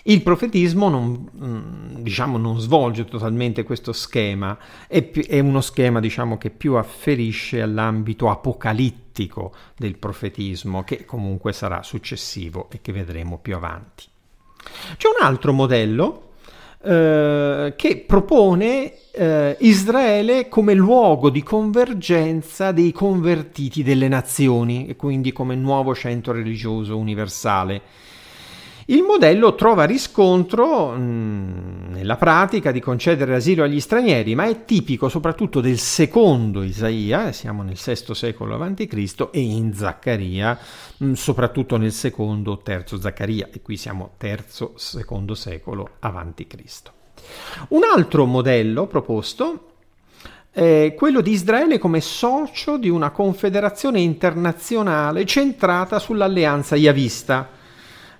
Il 0.07 0.21
profetismo 0.21 0.87
non, 0.87 1.29
mm, 1.35 1.95
diciamo, 2.03 2.37
non 2.37 2.59
svolge 2.59 3.05
totalmente 3.05 3.63
questo 3.63 3.91
schema, 3.91 4.55
è, 4.87 5.01
più, 5.01 5.25
è 5.25 5.39
uno 5.39 5.61
schema 5.61 5.99
diciamo, 5.99 6.37
che 6.37 6.51
più 6.51 6.75
afferisce 6.75 7.59
all'ambito 7.59 8.29
apocalittico 8.29 9.51
del 9.75 9.97
profetismo, 9.97 10.83
che 10.83 11.05
comunque 11.05 11.53
sarà 11.53 11.81
successivo 11.81 12.67
e 12.69 12.81
che 12.81 12.91
vedremo 12.91 13.39
più 13.39 13.55
avanti. 13.55 14.03
C'è 14.95 15.07
un 15.07 15.25
altro 15.25 15.53
modello 15.53 16.33
eh, 16.83 17.73
che 17.75 18.03
propone 18.05 18.93
eh, 19.09 19.57
Israele 19.61 20.47
come 20.49 20.75
luogo 20.75 21.31
di 21.31 21.41
convergenza 21.41 22.71
dei 22.71 22.91
convertiti 22.91 23.81
delle 23.81 24.07
nazioni 24.07 24.85
e 24.85 24.95
quindi 24.95 25.31
come 25.31 25.55
nuovo 25.55 25.95
centro 25.95 26.33
religioso 26.33 26.95
universale. 26.95 27.81
Il 28.87 29.01
modello 29.01 29.55
trova 29.55 29.85
riscontro 29.85 30.91
mm, 30.91 31.87
nella 31.87 32.17
pratica 32.17 32.71
di 32.71 32.79
concedere 32.79 33.33
asilo 33.33 33.63
agli 33.63 33.79
stranieri, 33.79 34.35
ma 34.35 34.45
è 34.45 34.63
tipico 34.63 35.09
soprattutto 35.09 35.59
del 35.59 35.79
secondo 35.79 36.61
Isaia, 36.61 37.31
siamo 37.31 37.63
nel 37.63 37.79
VI 37.83 38.13
secolo 38.13 38.61
a.C., 38.61 39.29
e 39.31 39.39
in 39.39 39.73
Zaccaria, 39.73 40.59
mm, 41.03 41.13
soprattutto 41.13 41.77
nel 41.77 41.93
secondo, 41.93 42.59
terzo 42.59 42.99
Zaccaria, 42.99 43.49
e 43.51 43.63
qui 43.63 43.75
siamo 43.75 44.11
terzo, 44.17 44.73
secondo 44.75 45.33
secolo 45.33 45.95
a.C. 46.01 46.43
Un 47.69 47.81
altro 47.91 48.25
modello 48.25 48.85
proposto 48.85 49.71
è 50.51 50.93
quello 50.95 51.21
di 51.21 51.31
Israele 51.31 51.79
come 51.79 52.01
socio 52.01 52.77
di 52.77 52.89
una 52.89 53.09
confederazione 53.09 53.99
internazionale 53.99 55.25
centrata 55.25 55.97
sull'alleanza 55.97 56.75
yavista 56.75 57.63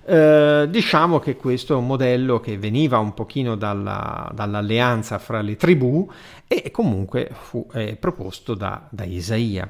eh, 0.08 0.66
diciamo 0.70 1.18
che 1.18 1.34
questo 1.34 1.74
è 1.74 1.76
un 1.76 1.86
modello 1.86 2.38
che 2.38 2.56
veniva 2.58 2.98
un 2.98 3.12
pochino 3.12 3.56
dalla, 3.56 4.30
dall'alleanza 4.32 5.18
fra 5.18 5.40
le 5.40 5.56
tribù 5.56 6.08
e 6.46 6.70
comunque 6.70 7.28
fu 7.32 7.66
eh, 7.72 7.96
proposto 7.96 8.54
da, 8.54 8.86
da, 8.88 9.02
Isaia. 9.02 9.68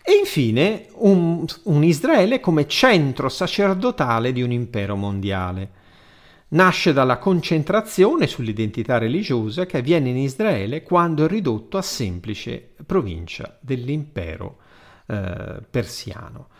E 0.00 0.12
infine 0.12 0.86
un, 0.92 1.44
un 1.64 1.82
Israele 1.82 2.38
come 2.38 2.68
centro 2.68 3.28
sacerdotale 3.28 4.30
di 4.30 4.42
un 4.42 4.52
impero 4.52 4.94
mondiale. 4.94 5.70
Nasce 6.48 6.92
dalla 6.92 7.18
concentrazione 7.18 8.28
sull'identità 8.28 8.98
religiosa 8.98 9.66
che 9.66 9.78
avviene 9.78 10.10
in 10.10 10.18
Israele 10.18 10.84
quando 10.84 11.24
è 11.24 11.28
ridotto 11.28 11.78
a 11.78 11.82
semplice 11.82 12.74
provincia 12.86 13.58
dell'impero 13.60 14.58
eh, 15.08 15.60
persiano. 15.68 16.50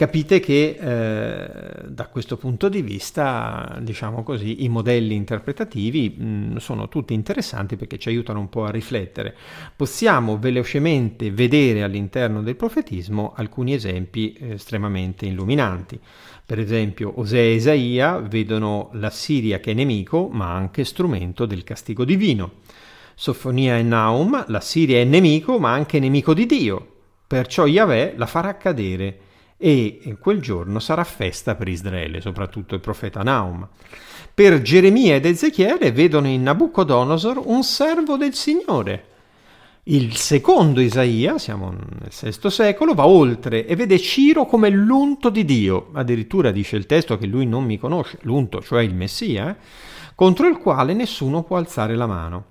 Capite 0.00 0.40
che 0.40 0.78
eh, 0.80 1.82
da 1.86 2.06
questo 2.06 2.38
punto 2.38 2.70
di 2.70 2.80
vista, 2.80 3.76
diciamo 3.82 4.22
così, 4.22 4.64
i 4.64 4.68
modelli 4.70 5.14
interpretativi 5.14 6.08
mh, 6.08 6.56
sono 6.56 6.88
tutti 6.88 7.12
interessanti 7.12 7.76
perché 7.76 7.98
ci 7.98 8.08
aiutano 8.08 8.40
un 8.40 8.48
po' 8.48 8.64
a 8.64 8.70
riflettere. 8.70 9.36
Possiamo 9.76 10.38
velocemente 10.38 11.30
vedere 11.30 11.82
all'interno 11.82 12.40
del 12.40 12.56
profetismo 12.56 13.34
alcuni 13.36 13.74
esempi 13.74 14.34
estremamente 14.40 15.26
illuminanti. 15.26 16.00
Per 16.46 16.58
esempio, 16.58 17.20
Osea 17.20 17.42
e 17.42 17.54
Isaia 17.56 18.20
vedono 18.20 18.88
la 18.94 19.10
Siria 19.10 19.60
che 19.60 19.72
è 19.72 19.74
nemico, 19.74 20.30
ma 20.32 20.54
anche 20.54 20.86
strumento 20.86 21.44
del 21.44 21.62
castigo 21.62 22.06
divino. 22.06 22.52
Sofonia 23.14 23.76
e 23.76 23.82
Naum, 23.82 24.46
la 24.48 24.60
Siria 24.60 24.98
è 24.98 25.04
nemico, 25.04 25.58
ma 25.58 25.74
anche 25.74 26.00
nemico 26.00 26.32
di 26.32 26.46
Dio. 26.46 26.86
Perciò 27.26 27.66
Yahweh 27.66 28.14
la 28.16 28.24
farà 28.24 28.56
cadere 28.56 29.28
e 29.62 30.00
in 30.04 30.18
quel 30.18 30.40
giorno 30.40 30.78
sarà 30.78 31.04
festa 31.04 31.54
per 31.54 31.68
Israele, 31.68 32.22
soprattutto 32.22 32.74
il 32.74 32.80
profeta 32.80 33.22
Naum. 33.22 33.68
Per 34.32 34.62
Geremia 34.62 35.16
ed 35.16 35.26
Ezechiele 35.26 35.92
vedono 35.92 36.28
in 36.28 36.42
Nabucodonosor 36.42 37.42
un 37.44 37.62
servo 37.62 38.16
del 38.16 38.32
Signore. 38.32 39.04
Il 39.82 40.16
secondo 40.16 40.80
Isaia, 40.80 41.36
siamo 41.36 41.72
nel 41.72 42.10
VI 42.10 42.50
secolo, 42.50 42.94
va 42.94 43.06
oltre 43.06 43.66
e 43.66 43.76
vede 43.76 43.98
Ciro 43.98 44.46
come 44.46 44.70
l'unto 44.70 45.28
di 45.28 45.44
Dio, 45.44 45.90
addirittura 45.92 46.52
dice 46.52 46.76
il 46.76 46.86
testo 46.86 47.18
che 47.18 47.26
lui 47.26 47.44
non 47.44 47.64
mi 47.64 47.78
conosce, 47.78 48.18
l'unto, 48.22 48.62
cioè 48.62 48.82
il 48.82 48.94
Messia, 48.94 49.50
eh, 49.50 49.56
contro 50.14 50.48
il 50.48 50.56
quale 50.56 50.94
nessuno 50.94 51.42
può 51.42 51.58
alzare 51.58 51.96
la 51.96 52.06
mano. 52.06 52.44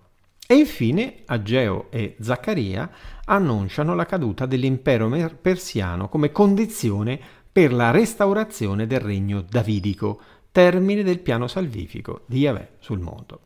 E 0.45 0.55
infine 0.55 1.21
Ageo 1.25 1.87
e 1.89 2.15
Zaccaria 2.19 2.89
annunciano 3.29 3.93
la 3.93 4.05
caduta 4.05 4.45
dell'impero 4.45 5.09
persiano 5.41 6.09
come 6.09 6.31
condizione 6.31 7.19
per 7.51 7.71
la 7.71 7.91
restaurazione 7.91 8.87
del 8.87 8.99
regno 8.99 9.43
davidico, 9.47 10.19
termine 10.51 11.03
del 11.03 11.19
piano 11.19 11.47
salvifico 11.47 12.21
di 12.25 12.39
Yahweh 12.39 12.69
sul 12.79 12.99
mondo. 12.99 13.41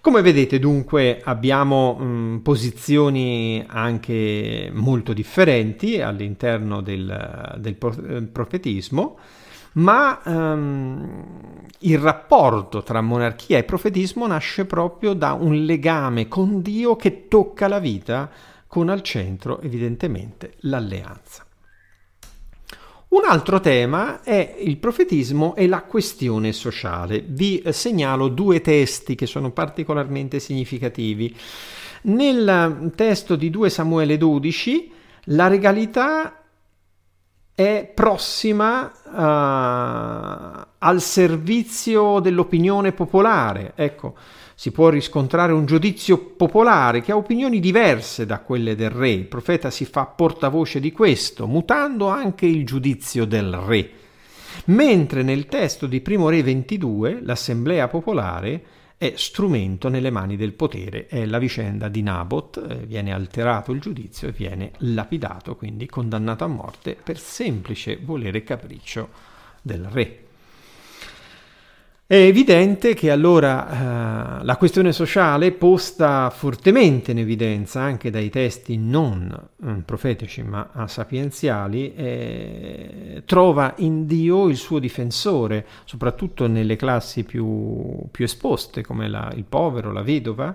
Come 0.00 0.22
vedete 0.22 0.58
dunque 0.58 1.20
abbiamo 1.22 1.94
mh, 1.94 2.40
posizioni 2.42 3.64
anche 3.66 4.70
molto 4.72 5.12
differenti 5.12 6.00
all'interno 6.00 6.80
del, 6.80 7.56
del 7.58 7.76
profetismo 8.32 9.18
ma 9.74 10.20
um, 10.24 11.24
il 11.78 11.98
rapporto 11.98 12.82
tra 12.82 13.00
monarchia 13.00 13.58
e 13.58 13.64
profetismo 13.64 14.26
nasce 14.26 14.66
proprio 14.66 15.14
da 15.14 15.32
un 15.32 15.64
legame 15.64 16.28
con 16.28 16.60
Dio 16.60 16.96
che 16.96 17.26
tocca 17.26 17.68
la 17.68 17.78
vita 17.78 18.30
con 18.72 18.88
al 18.88 19.02
centro 19.02 19.60
evidentemente 19.60 20.54
l'alleanza. 20.60 21.44
Un 23.08 23.20
altro 23.28 23.60
tema 23.60 24.22
è 24.22 24.56
il 24.60 24.78
profetismo 24.78 25.54
e 25.56 25.66
la 25.66 25.82
questione 25.82 26.52
sociale. 26.52 27.20
Vi 27.20 27.62
segnalo 27.66 28.28
due 28.28 28.62
testi 28.62 29.14
che 29.14 29.26
sono 29.26 29.50
particolarmente 29.50 30.38
significativi. 30.38 31.36
Nel 32.04 32.92
testo 32.96 33.36
di 33.36 33.50
2 33.50 33.68
Samuele 33.68 34.16
12 34.16 34.90
la 35.24 35.48
regalità 35.48 36.42
è 37.54 37.92
prossima 37.94 38.90
uh, 39.04 40.66
al 40.78 41.00
servizio 41.02 42.20
dell'opinione 42.20 42.92
popolare. 42.92 43.74
Ecco, 43.76 44.16
si 44.62 44.70
può 44.70 44.90
riscontrare 44.90 45.52
un 45.52 45.66
giudizio 45.66 46.18
popolare 46.18 47.00
che 47.00 47.10
ha 47.10 47.16
opinioni 47.16 47.58
diverse 47.58 48.26
da 48.26 48.38
quelle 48.38 48.76
del 48.76 48.90
re. 48.90 49.10
Il 49.10 49.24
profeta 49.24 49.70
si 49.70 49.84
fa 49.84 50.06
portavoce 50.06 50.78
di 50.78 50.92
questo, 50.92 51.48
mutando 51.48 52.06
anche 52.06 52.46
il 52.46 52.64
giudizio 52.64 53.24
del 53.24 53.52
re. 53.56 53.90
Mentre 54.66 55.24
nel 55.24 55.46
testo 55.46 55.88
di 55.88 56.00
Primo 56.00 56.28
Re 56.28 56.44
22 56.44 57.22
l'assemblea 57.22 57.88
popolare 57.88 58.62
è 58.96 59.14
strumento 59.16 59.88
nelle 59.88 60.10
mani 60.10 60.36
del 60.36 60.52
potere. 60.52 61.08
È 61.08 61.26
la 61.26 61.38
vicenda 61.38 61.88
di 61.88 62.02
Nabot, 62.02 62.64
eh, 62.64 62.86
viene 62.86 63.12
alterato 63.12 63.72
il 63.72 63.80
giudizio 63.80 64.28
e 64.28 64.30
viene 64.30 64.70
lapidato, 64.76 65.56
quindi 65.56 65.86
condannato 65.86 66.44
a 66.44 66.46
morte 66.46 66.96
per 67.02 67.18
semplice 67.18 67.98
volere 68.00 68.38
e 68.38 68.44
capriccio 68.44 69.08
del 69.60 69.88
re. 69.90 70.18
È 72.12 72.16
evidente 72.16 72.92
che 72.92 73.10
allora 73.10 74.40
eh, 74.40 74.44
la 74.44 74.56
questione 74.58 74.92
sociale, 74.92 75.50
posta 75.50 76.28
fortemente 76.28 77.12
in 77.12 77.18
evidenza 77.18 77.80
anche 77.80 78.10
dai 78.10 78.28
testi 78.28 78.76
non 78.76 79.34
eh, 79.64 79.82
profetici 79.82 80.42
ma 80.42 80.68
sapienziali, 80.88 81.94
eh, 81.94 83.22
trova 83.24 83.72
in 83.78 84.04
Dio 84.04 84.48
il 84.48 84.58
suo 84.58 84.78
difensore, 84.78 85.64
soprattutto 85.86 86.46
nelle 86.46 86.76
classi 86.76 87.24
più, 87.24 87.96
più 88.10 88.26
esposte 88.26 88.82
come 88.82 89.08
la, 89.08 89.32
il 89.34 89.44
povero, 89.44 89.90
la 89.90 90.02
vedova, 90.02 90.54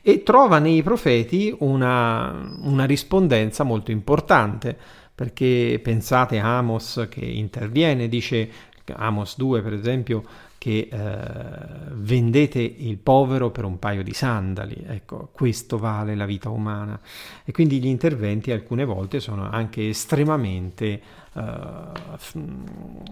e 0.00 0.22
trova 0.22 0.58
nei 0.58 0.82
profeti 0.82 1.54
una, 1.58 2.48
una 2.62 2.86
rispondenza 2.86 3.62
molto 3.62 3.90
importante, 3.90 4.74
perché 5.14 5.78
pensate 5.82 6.38
a 6.38 6.56
Amos 6.56 7.06
che 7.10 7.26
interviene, 7.26 8.08
dice 8.08 8.48
Amos 8.92 9.36
2 9.36 9.60
per 9.60 9.74
esempio, 9.74 10.22
che 10.64 10.88
eh, 10.90 10.98
vendete 11.90 12.58
il 12.58 12.96
povero 12.96 13.50
per 13.50 13.66
un 13.66 13.78
paio 13.78 14.02
di 14.02 14.14
sandali, 14.14 14.82
ecco, 14.88 15.28
questo 15.30 15.76
vale 15.76 16.14
la 16.14 16.24
vita 16.24 16.48
umana. 16.48 16.98
E 17.44 17.52
quindi 17.52 17.78
gli 17.80 17.86
interventi 17.86 18.50
alcune 18.50 18.86
volte 18.86 19.20
sono 19.20 19.46
anche 19.50 19.90
estremamente 19.90 21.02
eh, 21.34 21.42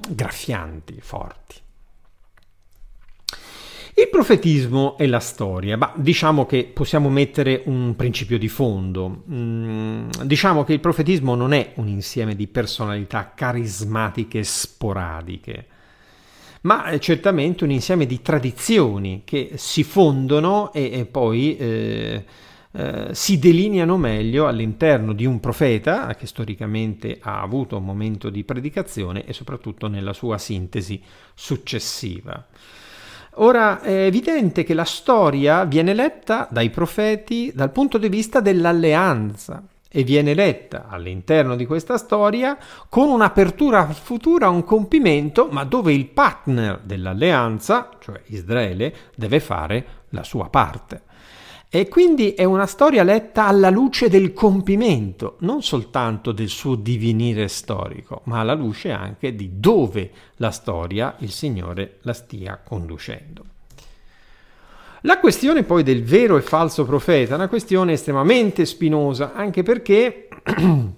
graffianti, 0.09 0.97
forti. 1.03 1.57
Il 3.97 4.09
profetismo 4.11 4.97
e 4.97 5.07
la 5.07 5.21
storia, 5.21 5.77
bah, 5.77 5.93
diciamo 5.95 6.47
che 6.47 6.65
possiamo 6.73 7.11
mettere 7.11 7.65
un 7.67 7.95
principio 7.97 8.39
di 8.39 8.49
fondo. 8.49 9.25
Mm, 9.31 10.09
diciamo 10.23 10.65
che 10.65 10.73
il 10.73 10.81
profetismo 10.81 11.35
non 11.35 11.53
è 11.53 11.73
un 11.75 11.89
insieme 11.89 12.35
di 12.35 12.47
personalità 12.47 13.35
carismatiche 13.35 14.43
sporadiche 14.43 15.67
ma 16.63 16.85
è 16.85 16.99
certamente 16.99 17.65
un 17.65 17.71
insieme 17.71 18.07
di 18.07 18.21
tradizioni 18.23 19.23
che 19.25 19.53
si 19.57 19.83
fondono 19.83 20.73
e, 20.73 20.91
e 20.93 21.07
poi 21.07 21.57
eh, 21.57 22.25
eh, 22.75 23.09
si 23.13 23.39
delineano 23.39 23.97
meglio 23.97 24.47
all'interno 24.47 25.13
di 25.13 25.27
un 25.27 25.41
profeta 25.41 26.15
che 26.15 26.27
storicamente 26.27 27.19
ha 27.21 27.41
avuto 27.41 27.77
un 27.77 27.85
momento 27.85 28.31
di 28.31 28.45
predicazione 28.45 29.25
e 29.25 29.33
soprattutto 29.33 29.89
nella 29.89 30.13
sua 30.13 30.39
sintesi 30.39 31.03
successiva. 31.35 32.47
Ora 33.37 33.81
è 33.81 34.05
evidente 34.05 34.63
che 34.63 34.75
la 34.75 34.85
storia 34.85 35.65
viene 35.65 35.95
letta 35.95 36.47
dai 36.51 36.71
profeti 36.71 37.51
dal 37.55 37.73
punto 37.73 37.99
di 37.99 38.09
vista 38.09 38.41
dell'alleanza 38.41 39.63
e 39.95 40.05
viene 40.05 40.33
letta 40.33 40.87
all'interno 40.89 41.55
di 41.55 41.67
questa 41.67 41.99
storia 41.99 42.57
con 42.89 43.11
un'apertura 43.11 43.87
futura 43.89 44.47
a 44.47 44.51
un 44.51 44.65
compimento, 44.65 45.49
ma 45.51 45.65
dove 45.65 45.93
il 45.93 46.07
partner 46.07 46.81
dell'alleanza, 46.83 47.91
cioè 48.01 48.23
Israele, 48.29 48.95
deve 49.15 49.39
fare 49.39 49.87
la 50.09 50.25
sua 50.25 50.49
parte. 50.49 51.03
E 51.69 51.89
quindi 51.89 52.33
è 52.33 52.45
una 52.45 52.67
storia 52.67 53.03
letta 53.03 53.47
alla 53.47 53.71
luce 53.71 54.09
del 54.09 54.33
compimento, 54.33 55.37
non 55.41 55.63
soltanto 55.63 56.33
del 56.33 56.49
suo 56.49 56.75
divenire 56.75 57.49
storico, 57.49 58.23
ma 58.25 58.41
alla 58.41 58.55
luce 58.55 58.91
anche 58.91 59.35
di 59.35 59.59
dove 59.61 60.11
la 60.37 60.51
storia 60.51 61.17
il 61.19 61.31
Signore 61.31 61.99
la 62.03 62.15
stia 62.15 62.61
conducendo. 62.63 63.45
La 65.03 65.19
questione 65.19 65.63
poi 65.65 65.83
del 65.83 66.03
vero 66.05 66.37
e 66.37 66.43
falso 66.43 66.85
profeta 66.85 67.33
è 67.33 67.37
una 67.37 67.49
questione 67.49 67.93
estremamente 67.93 68.65
spinosa, 68.65 69.33
anche 69.35 69.63
perché, 69.63 70.29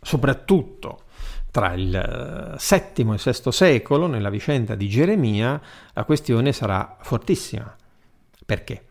soprattutto 0.00 1.02
tra 1.50 1.72
il 1.74 2.56
VII 2.58 3.10
e 3.10 3.14
il 3.14 3.20
VI 3.22 3.52
secolo, 3.52 4.06
nella 4.06 4.30
vicenda 4.30 4.74
di 4.74 4.88
Geremia, 4.88 5.60
la 5.92 6.04
questione 6.04 6.52
sarà 6.52 6.96
fortissima. 7.00 7.76
Perché? 8.44 8.82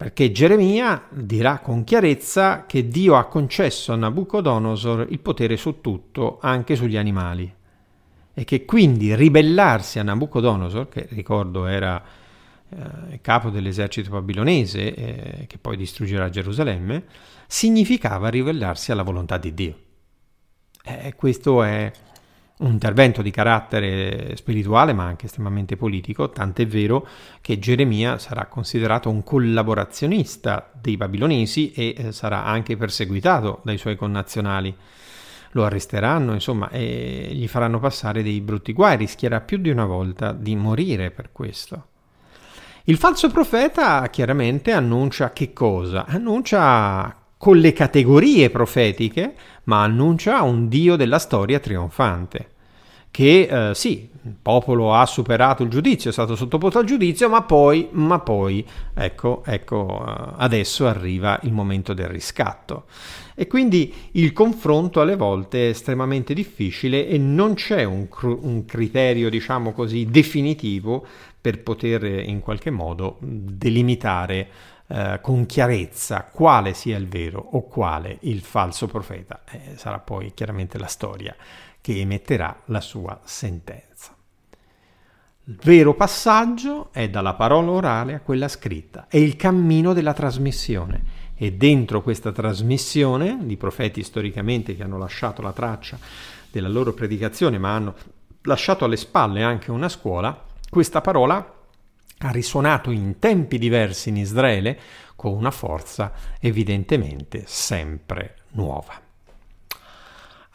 perché 0.00 0.32
Geremia 0.32 1.08
dirà 1.10 1.58
con 1.58 1.84
chiarezza 1.84 2.64
che 2.64 2.88
Dio 2.88 3.16
ha 3.16 3.26
concesso 3.26 3.92
a 3.92 3.96
Nabucodonosor 3.96 5.08
il 5.10 5.18
potere 5.18 5.58
su 5.58 5.82
tutto, 5.82 6.38
anche 6.40 6.74
sugli 6.74 6.96
animali, 6.96 7.54
e 8.32 8.44
che 8.44 8.64
quindi 8.64 9.14
ribellarsi 9.14 9.98
a 9.98 10.02
Nabucodonosor, 10.02 10.88
che 10.88 11.06
ricordo 11.10 11.66
era 11.66 12.02
eh, 12.70 13.20
capo 13.20 13.50
dell'esercito 13.50 14.10
babilonese, 14.10 14.94
eh, 14.94 15.46
che 15.46 15.58
poi 15.58 15.76
distruggerà 15.76 16.30
Gerusalemme, 16.30 17.04
significava 17.46 18.28
ribellarsi 18.28 18.92
alla 18.92 19.02
volontà 19.02 19.38
di 19.38 19.54
Dio. 19.54 19.78
E 20.82 21.14
questo 21.14 21.62
è 21.62 21.92
un 22.60 22.72
intervento 22.72 23.22
di 23.22 23.30
carattere 23.30 24.36
spirituale 24.36 24.92
ma 24.92 25.04
anche 25.04 25.26
estremamente 25.26 25.76
politico, 25.76 26.30
tant'è 26.30 26.66
vero 26.66 27.06
che 27.40 27.58
Geremia 27.58 28.18
sarà 28.18 28.46
considerato 28.46 29.08
un 29.10 29.22
collaborazionista 29.22 30.70
dei 30.78 30.96
babilonesi 30.96 31.72
e 31.72 31.94
eh, 31.96 32.12
sarà 32.12 32.44
anche 32.44 32.76
perseguitato 32.76 33.60
dai 33.64 33.78
suoi 33.78 33.96
connazionali. 33.96 34.74
Lo 35.52 35.64
arresteranno, 35.64 36.32
insomma, 36.32 36.70
e 36.70 37.30
gli 37.32 37.48
faranno 37.48 37.80
passare 37.80 38.22
dei 38.22 38.40
brutti 38.40 38.72
guai, 38.72 38.96
rischierà 38.96 39.40
più 39.40 39.58
di 39.58 39.70
una 39.70 39.84
volta 39.84 40.32
di 40.32 40.54
morire 40.54 41.10
per 41.10 41.30
questo. 41.32 41.88
Il 42.84 42.96
falso 42.96 43.28
profeta 43.28 44.08
chiaramente 44.08 44.72
annuncia 44.72 45.32
che 45.32 45.52
cosa? 45.52 46.06
Annuncia 46.06 47.14
con 47.36 47.58
le 47.58 47.72
categorie 47.72 48.50
profetiche, 48.50 49.34
ma 49.64 49.82
annuncia 49.82 50.42
un 50.42 50.68
Dio 50.68 50.96
della 50.96 51.18
storia 51.18 51.58
trionfante 51.58 52.50
che 53.10 53.70
eh, 53.70 53.74
sì, 53.74 54.08
il 54.22 54.36
popolo 54.40 54.94
ha 54.94 55.04
superato 55.04 55.62
il 55.62 55.68
giudizio, 55.68 56.10
è 56.10 56.12
stato 56.12 56.36
sottoposto 56.36 56.78
al 56.78 56.84
giudizio, 56.84 57.28
ma 57.28 57.42
poi, 57.42 57.88
ma 57.92 58.20
poi 58.20 58.64
ecco, 58.94 59.42
ecco, 59.44 60.04
eh, 60.06 60.32
adesso 60.36 60.86
arriva 60.86 61.38
il 61.42 61.52
momento 61.52 61.92
del 61.92 62.06
riscatto. 62.06 62.84
E 63.34 63.46
quindi 63.46 63.92
il 64.12 64.32
confronto 64.32 65.00
alle 65.00 65.16
volte 65.16 65.66
è 65.66 65.68
estremamente 65.70 66.34
difficile 66.34 67.08
e 67.08 67.18
non 67.18 67.54
c'è 67.54 67.84
un, 67.84 68.08
cr- 68.08 68.38
un 68.40 68.64
criterio, 68.64 69.30
diciamo 69.30 69.72
così, 69.72 70.06
definitivo 70.06 71.06
per 71.40 71.62
poter 71.62 72.04
in 72.04 72.40
qualche 72.40 72.70
modo 72.70 73.16
delimitare 73.20 74.48
eh, 74.86 75.20
con 75.22 75.46
chiarezza 75.46 76.24
quale 76.24 76.74
sia 76.74 76.96
il 76.96 77.08
vero 77.08 77.38
o 77.52 77.66
quale 77.66 78.18
il 78.22 78.40
falso 78.40 78.86
profeta. 78.86 79.42
Eh, 79.48 79.76
sarà 79.76 79.98
poi 79.98 80.32
chiaramente 80.34 80.78
la 80.78 80.86
storia 80.86 81.34
che 81.80 82.00
emetterà 82.00 82.62
la 82.66 82.80
sua 82.80 83.20
sentenza. 83.24 84.14
Il 85.44 85.58
vero 85.62 85.94
passaggio 85.94 86.90
è 86.92 87.08
dalla 87.08 87.34
parola 87.34 87.70
orale 87.70 88.14
a 88.14 88.20
quella 88.20 88.48
scritta, 88.48 89.06
è 89.08 89.16
il 89.16 89.36
cammino 89.36 89.92
della 89.92 90.12
trasmissione 90.12 91.28
e 91.34 91.52
dentro 91.52 92.02
questa 92.02 92.32
trasmissione 92.32 93.38
di 93.40 93.56
profeti 93.56 94.02
storicamente 94.02 94.76
che 94.76 94.82
hanno 94.82 94.98
lasciato 94.98 95.40
la 95.40 95.52
traccia 95.52 95.98
della 96.50 96.68
loro 96.68 96.92
predicazione 96.92 97.58
ma 97.58 97.74
hanno 97.74 97.94
lasciato 98.42 98.84
alle 98.84 98.96
spalle 98.96 99.42
anche 99.42 99.70
una 99.70 99.88
scuola, 99.88 100.48
questa 100.70 101.00
parola 101.00 101.58
ha 102.22 102.30
risuonato 102.30 102.90
in 102.92 103.18
tempi 103.18 103.58
diversi 103.58 104.08
in 104.08 104.16
Israele 104.16 104.78
con 105.16 105.32
una 105.32 105.50
forza 105.50 106.12
evidentemente 106.38 107.42
sempre 107.46 108.36
nuova. 108.52 108.98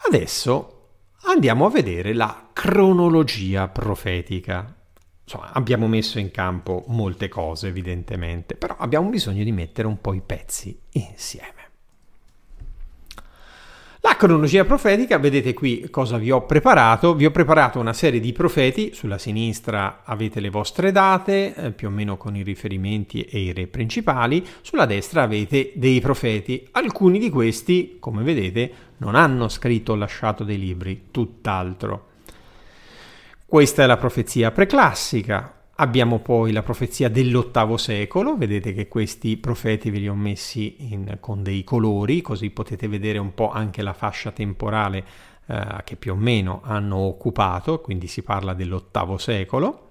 Adesso 0.08 0.88
andiamo 1.26 1.66
a 1.66 1.70
vedere 1.70 2.14
la 2.14 2.48
cronologia 2.52 3.68
profetica. 3.68 4.74
Insomma, 5.22 5.52
abbiamo 5.52 5.86
messo 5.86 6.18
in 6.18 6.30
campo 6.30 6.84
molte 6.88 7.28
cose, 7.28 7.68
evidentemente, 7.68 8.54
però 8.54 8.76
abbiamo 8.78 9.10
bisogno 9.10 9.44
di 9.44 9.52
mettere 9.52 9.86
un 9.86 10.00
po' 10.00 10.14
i 10.14 10.22
pezzi 10.24 10.80
insieme. 10.92 11.55
La 14.06 14.14
cronologia 14.14 14.64
profetica, 14.64 15.18
vedete 15.18 15.52
qui 15.52 15.88
cosa 15.90 16.16
vi 16.16 16.30
ho 16.30 16.46
preparato. 16.46 17.16
Vi 17.16 17.26
ho 17.26 17.32
preparato 17.32 17.80
una 17.80 17.92
serie 17.92 18.20
di 18.20 18.32
profeti, 18.32 18.94
sulla 18.94 19.18
sinistra 19.18 20.02
avete 20.04 20.38
le 20.38 20.48
vostre 20.48 20.92
date, 20.92 21.52
eh, 21.52 21.72
più 21.72 21.88
o 21.88 21.90
meno 21.90 22.16
con 22.16 22.36
i 22.36 22.44
riferimenti 22.44 23.22
e 23.22 23.40
i 23.40 23.52
re 23.52 23.66
principali, 23.66 24.46
sulla 24.60 24.86
destra 24.86 25.22
avete 25.22 25.72
dei 25.74 26.00
profeti. 26.00 26.68
Alcuni 26.70 27.18
di 27.18 27.30
questi, 27.30 27.96
come 27.98 28.22
vedete, 28.22 28.70
non 28.98 29.16
hanno 29.16 29.48
scritto 29.48 29.90
o 29.90 29.96
lasciato 29.96 30.44
dei 30.44 30.60
libri, 30.60 31.08
tutt'altro. 31.10 32.10
Questa 33.44 33.82
è 33.82 33.86
la 33.86 33.96
profezia 33.96 34.52
preclassica, 34.52 35.55
Abbiamo 35.78 36.20
poi 36.20 36.52
la 36.52 36.62
profezia 36.62 37.10
dell'ottavo 37.10 37.76
secolo, 37.76 38.36
vedete 38.38 38.72
che 38.72 38.88
questi 38.88 39.36
profeti 39.36 39.90
ve 39.90 39.98
li 39.98 40.08
ho 40.08 40.14
messi 40.14 40.92
in, 40.92 41.18
con 41.20 41.42
dei 41.42 41.64
colori, 41.64 42.22
così 42.22 42.48
potete 42.48 42.88
vedere 42.88 43.18
un 43.18 43.34
po' 43.34 43.50
anche 43.50 43.82
la 43.82 43.92
fascia 43.92 44.30
temporale 44.30 45.04
eh, 45.46 45.82
che 45.84 45.96
più 45.96 46.12
o 46.12 46.16
meno 46.16 46.62
hanno 46.64 46.96
occupato, 46.96 47.82
quindi 47.82 48.06
si 48.06 48.22
parla 48.22 48.54
dell'ottavo 48.54 49.18
secolo. 49.18 49.82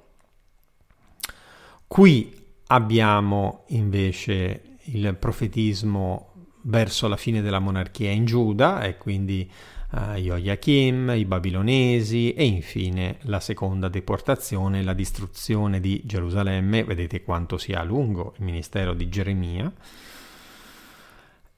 Qui 1.86 2.34
abbiamo 2.67 3.65
invece 3.67 4.78
il 4.86 5.15
profetismo 5.19 6.32
verso 6.63 7.08
la 7.08 7.17
fine 7.17 7.43
della 7.43 7.60
monarchia 7.60 8.10
in 8.10 8.26
Giuda 8.26 8.82
e 8.82 8.98
quindi 8.98 9.48
uh, 9.95 10.15
Joachim, 10.15 11.13
i 11.15 11.25
babilonesi 11.25 12.34
e 12.34 12.45
infine 12.45 13.17
la 13.21 13.39
seconda 13.39 13.88
deportazione, 13.88 14.84
la 14.84 14.93
distruzione 14.93 15.79
di 15.79 16.01
Gerusalemme. 16.05 16.84
Vedete 16.84 17.23
quanto 17.23 17.58
sia 17.58 17.81
lungo 17.84 18.34
il 18.38 18.43
ministero 18.43 18.93
di 18.93 19.10
Geremia. 19.10 19.71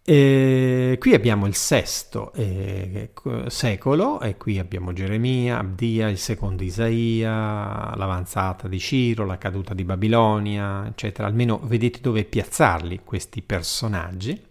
E 0.09 0.95
qui 1.01 1.13
abbiamo 1.13 1.47
il 1.47 1.55
sesto 1.55 2.31
eh, 2.31 3.11
secolo 3.47 4.21
e 4.21 4.37
qui 4.37 4.57
abbiamo 4.57 4.93
Geremia, 4.93 5.57
Abdia, 5.57 6.07
il 6.07 6.17
secondo 6.17 6.63
Isaia, 6.63 7.93
l'avanzata 7.93 8.69
di 8.69 8.79
Ciro, 8.79 9.25
la 9.25 9.37
caduta 9.37 9.73
di 9.73 9.83
Babilonia, 9.83 10.87
eccetera. 10.87 11.27
Almeno 11.27 11.59
vedete 11.61 11.99
dove 11.99 12.23
piazzarli 12.23 13.01
questi 13.03 13.41
personaggi. 13.41 14.46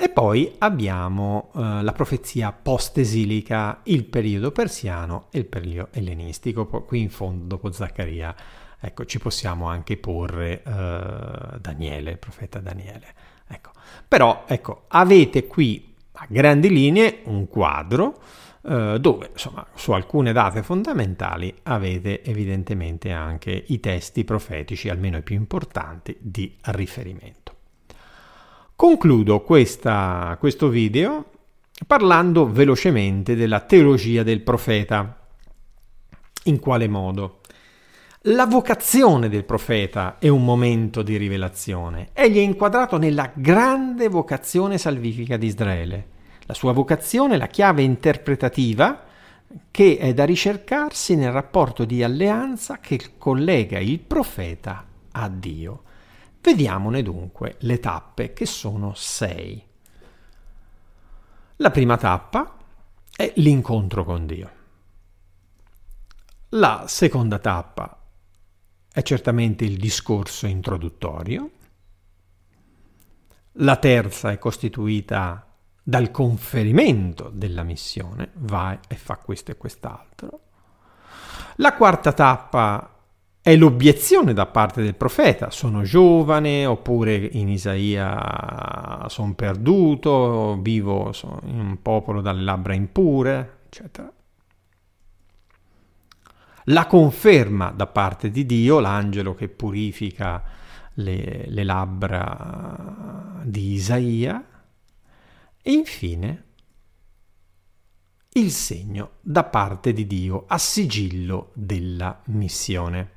E 0.00 0.08
poi 0.10 0.54
abbiamo 0.58 1.50
eh, 1.56 1.82
la 1.82 1.90
profezia 1.90 2.52
post-esilica, 2.52 3.80
il 3.84 4.04
periodo 4.04 4.52
persiano 4.52 5.26
e 5.32 5.38
il 5.38 5.46
periodo 5.46 5.88
ellenistico. 5.92 6.66
Qui 6.66 7.00
in 7.00 7.10
fondo, 7.10 7.46
dopo 7.46 7.72
Zaccaria, 7.72 8.32
ecco, 8.78 9.04
ci 9.06 9.18
possiamo 9.18 9.66
anche 9.66 9.96
porre 9.96 10.62
eh, 10.62 11.58
Daniele, 11.60 12.12
il 12.12 12.18
profeta 12.18 12.60
Daniele. 12.60 13.12
Ecco. 13.48 13.72
Però, 14.06 14.44
ecco, 14.46 14.84
avete 14.86 15.48
qui 15.48 15.92
a 16.12 16.26
grandi 16.28 16.68
linee 16.70 17.22
un 17.24 17.48
quadro 17.48 18.20
eh, 18.62 18.98
dove, 19.00 19.30
insomma, 19.32 19.66
su 19.74 19.90
alcune 19.90 20.32
date 20.32 20.62
fondamentali 20.62 21.52
avete 21.64 22.22
evidentemente 22.22 23.10
anche 23.10 23.64
i 23.66 23.80
testi 23.80 24.22
profetici, 24.22 24.88
almeno 24.88 25.16
i 25.16 25.22
più 25.22 25.34
importanti, 25.34 26.16
di 26.20 26.56
riferimento. 26.66 27.47
Concludo 28.80 29.40
questa, 29.40 30.36
questo 30.38 30.68
video 30.68 31.30
parlando 31.84 32.48
velocemente 32.48 33.34
della 33.34 33.58
teologia 33.58 34.22
del 34.22 34.40
profeta. 34.40 35.18
In 36.44 36.60
quale 36.60 36.86
modo? 36.86 37.40
La 38.22 38.46
vocazione 38.46 39.28
del 39.28 39.42
profeta 39.42 40.18
è 40.20 40.28
un 40.28 40.44
momento 40.44 41.02
di 41.02 41.16
rivelazione. 41.16 42.10
Egli 42.12 42.36
è 42.36 42.40
inquadrato 42.40 42.98
nella 42.98 43.32
grande 43.34 44.06
vocazione 44.06 44.78
salvifica 44.78 45.36
di 45.36 45.46
Israele. 45.46 46.06
La 46.42 46.54
sua 46.54 46.70
vocazione 46.70 47.34
è 47.34 47.36
la 47.36 47.48
chiave 47.48 47.82
interpretativa 47.82 49.06
che 49.72 49.96
è 49.98 50.14
da 50.14 50.24
ricercarsi 50.24 51.16
nel 51.16 51.32
rapporto 51.32 51.84
di 51.84 52.04
alleanza 52.04 52.78
che 52.78 53.14
collega 53.18 53.80
il 53.80 53.98
profeta 53.98 54.86
a 55.10 55.28
Dio. 55.28 55.82
Vediamone 56.40 57.02
dunque 57.02 57.56
le 57.60 57.80
tappe, 57.80 58.32
che 58.32 58.46
sono 58.46 58.94
sei. 58.94 59.64
La 61.56 61.70
prima 61.70 61.96
tappa 61.96 62.56
è 63.14 63.32
l'incontro 63.36 64.04
con 64.04 64.26
Dio. 64.26 64.50
La 66.50 66.84
seconda 66.86 67.38
tappa 67.38 68.00
è 68.90 69.02
certamente 69.02 69.64
il 69.64 69.76
discorso 69.76 70.46
introduttorio. 70.46 71.50
La 73.52 73.76
terza 73.76 74.30
è 74.30 74.38
costituita 74.38 75.44
dal 75.82 76.10
conferimento 76.10 77.28
della 77.28 77.64
missione, 77.64 78.30
vai 78.34 78.78
e 78.88 78.94
fa 78.94 79.16
questo 79.16 79.50
e 79.50 79.56
quest'altro. 79.56 80.40
La 81.56 81.74
quarta 81.74 82.12
tappa 82.12 82.97
è 83.40 83.56
l'obiezione 83.56 84.34
da 84.34 84.46
parte 84.46 84.82
del 84.82 84.94
profeta, 84.94 85.50
sono 85.50 85.82
giovane 85.82 86.66
oppure 86.66 87.14
in 87.14 87.48
Isaia 87.48 89.06
sono 89.08 89.34
perduto, 89.34 90.58
vivo 90.60 91.12
in 91.44 91.60
un 91.60 91.78
popolo 91.80 92.20
dalle 92.20 92.42
labbra 92.42 92.74
impure, 92.74 93.60
eccetera. 93.66 94.12
La 96.64 96.86
conferma 96.86 97.70
da 97.70 97.86
parte 97.86 98.30
di 98.30 98.44
Dio, 98.44 98.80
l'angelo 98.80 99.34
che 99.34 99.48
purifica 99.48 100.42
le, 100.94 101.44
le 101.46 101.64
labbra 101.64 103.40
di 103.44 103.72
Isaia, 103.72 104.44
e 105.62 105.72
infine 105.72 106.44
il 108.32 108.50
segno 108.50 109.12
da 109.22 109.44
parte 109.44 109.92
di 109.94 110.06
Dio 110.06 110.44
a 110.46 110.58
sigillo 110.58 111.50
della 111.54 112.20
missione. 112.26 113.16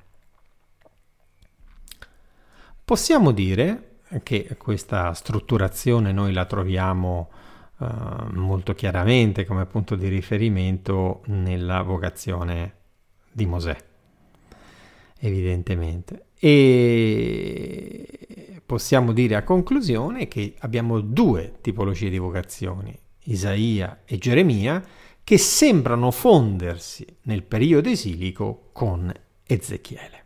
Possiamo 2.92 3.32
dire 3.32 4.00
che 4.22 4.58
questa 4.58 5.14
strutturazione 5.14 6.12
noi 6.12 6.34
la 6.34 6.44
troviamo 6.44 7.30
uh, 7.78 7.86
molto 8.34 8.74
chiaramente 8.74 9.46
come 9.46 9.66
punto 9.66 9.96
di 9.96 10.10
riferimento 10.10 11.22
nella 11.28 11.84
vocazione 11.84 12.74
di 13.32 13.46
Mosè, 13.46 13.78
evidentemente. 15.20 16.26
E 16.38 18.62
possiamo 18.66 19.14
dire 19.14 19.36
a 19.36 19.46
conclusione 19.46 20.28
che 20.28 20.56
abbiamo 20.60 21.00
due 21.00 21.60
tipologie 21.62 22.10
di 22.10 22.18
vocazioni, 22.18 22.94
Isaia 23.24 24.02
e 24.04 24.18
Geremia, 24.18 24.84
che 25.24 25.38
sembrano 25.38 26.12
fondersi 26.12 27.08
nel 27.22 27.44
periodo 27.44 27.88
esilico 27.88 28.68
con 28.74 29.10
Ezechiele. 29.48 30.21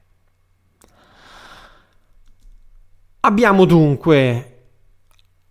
Abbiamo 3.25 3.65
dunque 3.65 4.51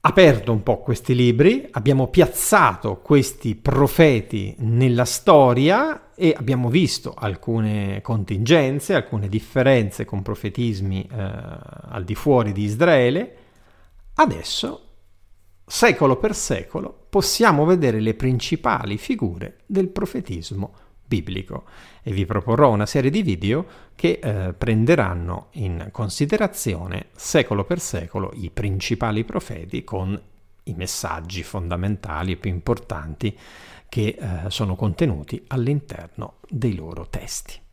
aperto 0.03 0.53
un 0.53 0.63
po' 0.63 0.79
questi 0.79 1.13
libri, 1.13 1.67
abbiamo 1.73 2.07
piazzato 2.07 3.01
questi 3.01 3.57
profeti 3.57 4.55
nella 4.59 5.05
storia 5.05 6.13
e 6.15 6.33
abbiamo 6.39 6.69
visto 6.69 7.15
alcune 7.15 8.01
contingenze, 8.01 8.95
alcune 8.95 9.29
differenze 9.29 10.05
con 10.05 10.23
profetismi 10.23 11.03
eh, 11.03 11.17
al 11.17 12.05
di 12.05 12.15
fuori 12.15 12.53
di 12.53 12.63
Israele. 12.63 13.37
Adesso, 14.15 14.89
secolo 15.67 16.17
per 16.17 16.37
secolo, 16.37 17.07
possiamo 17.11 17.65
vedere 17.65 17.99
le 17.99 18.15
principali 18.15 18.99
figure 18.99 19.63
del 19.67 19.89
profetismo 19.89 20.77
biblico 21.07 21.65
e 22.03 22.13
vi 22.13 22.25
proporrò 22.27 22.71
una 22.71 22.87
serie 22.87 23.11
di 23.11 23.23
video 23.23 23.67
che 23.95 24.19
eh, 24.23 24.53
prenderanno 24.53 25.49
in 25.53 25.89
considerazione 25.93 27.07
secolo 27.15 27.65
per 27.65 27.81
secolo 27.81 28.33
i 28.35 28.51
principali 28.51 29.25
profeti 29.25 29.85
con 29.85 30.21
i 30.65 30.75
messaggi 30.75 31.43
fondamentali 31.43 32.33
e 32.33 32.37
più 32.37 32.51
importanti 32.51 33.37
che 33.89 34.17
eh, 34.19 34.51
sono 34.51 34.75
contenuti 34.77 35.43
all'interno 35.49 36.37
dei 36.49 36.75
loro 36.75 37.07
testi. 37.09 37.64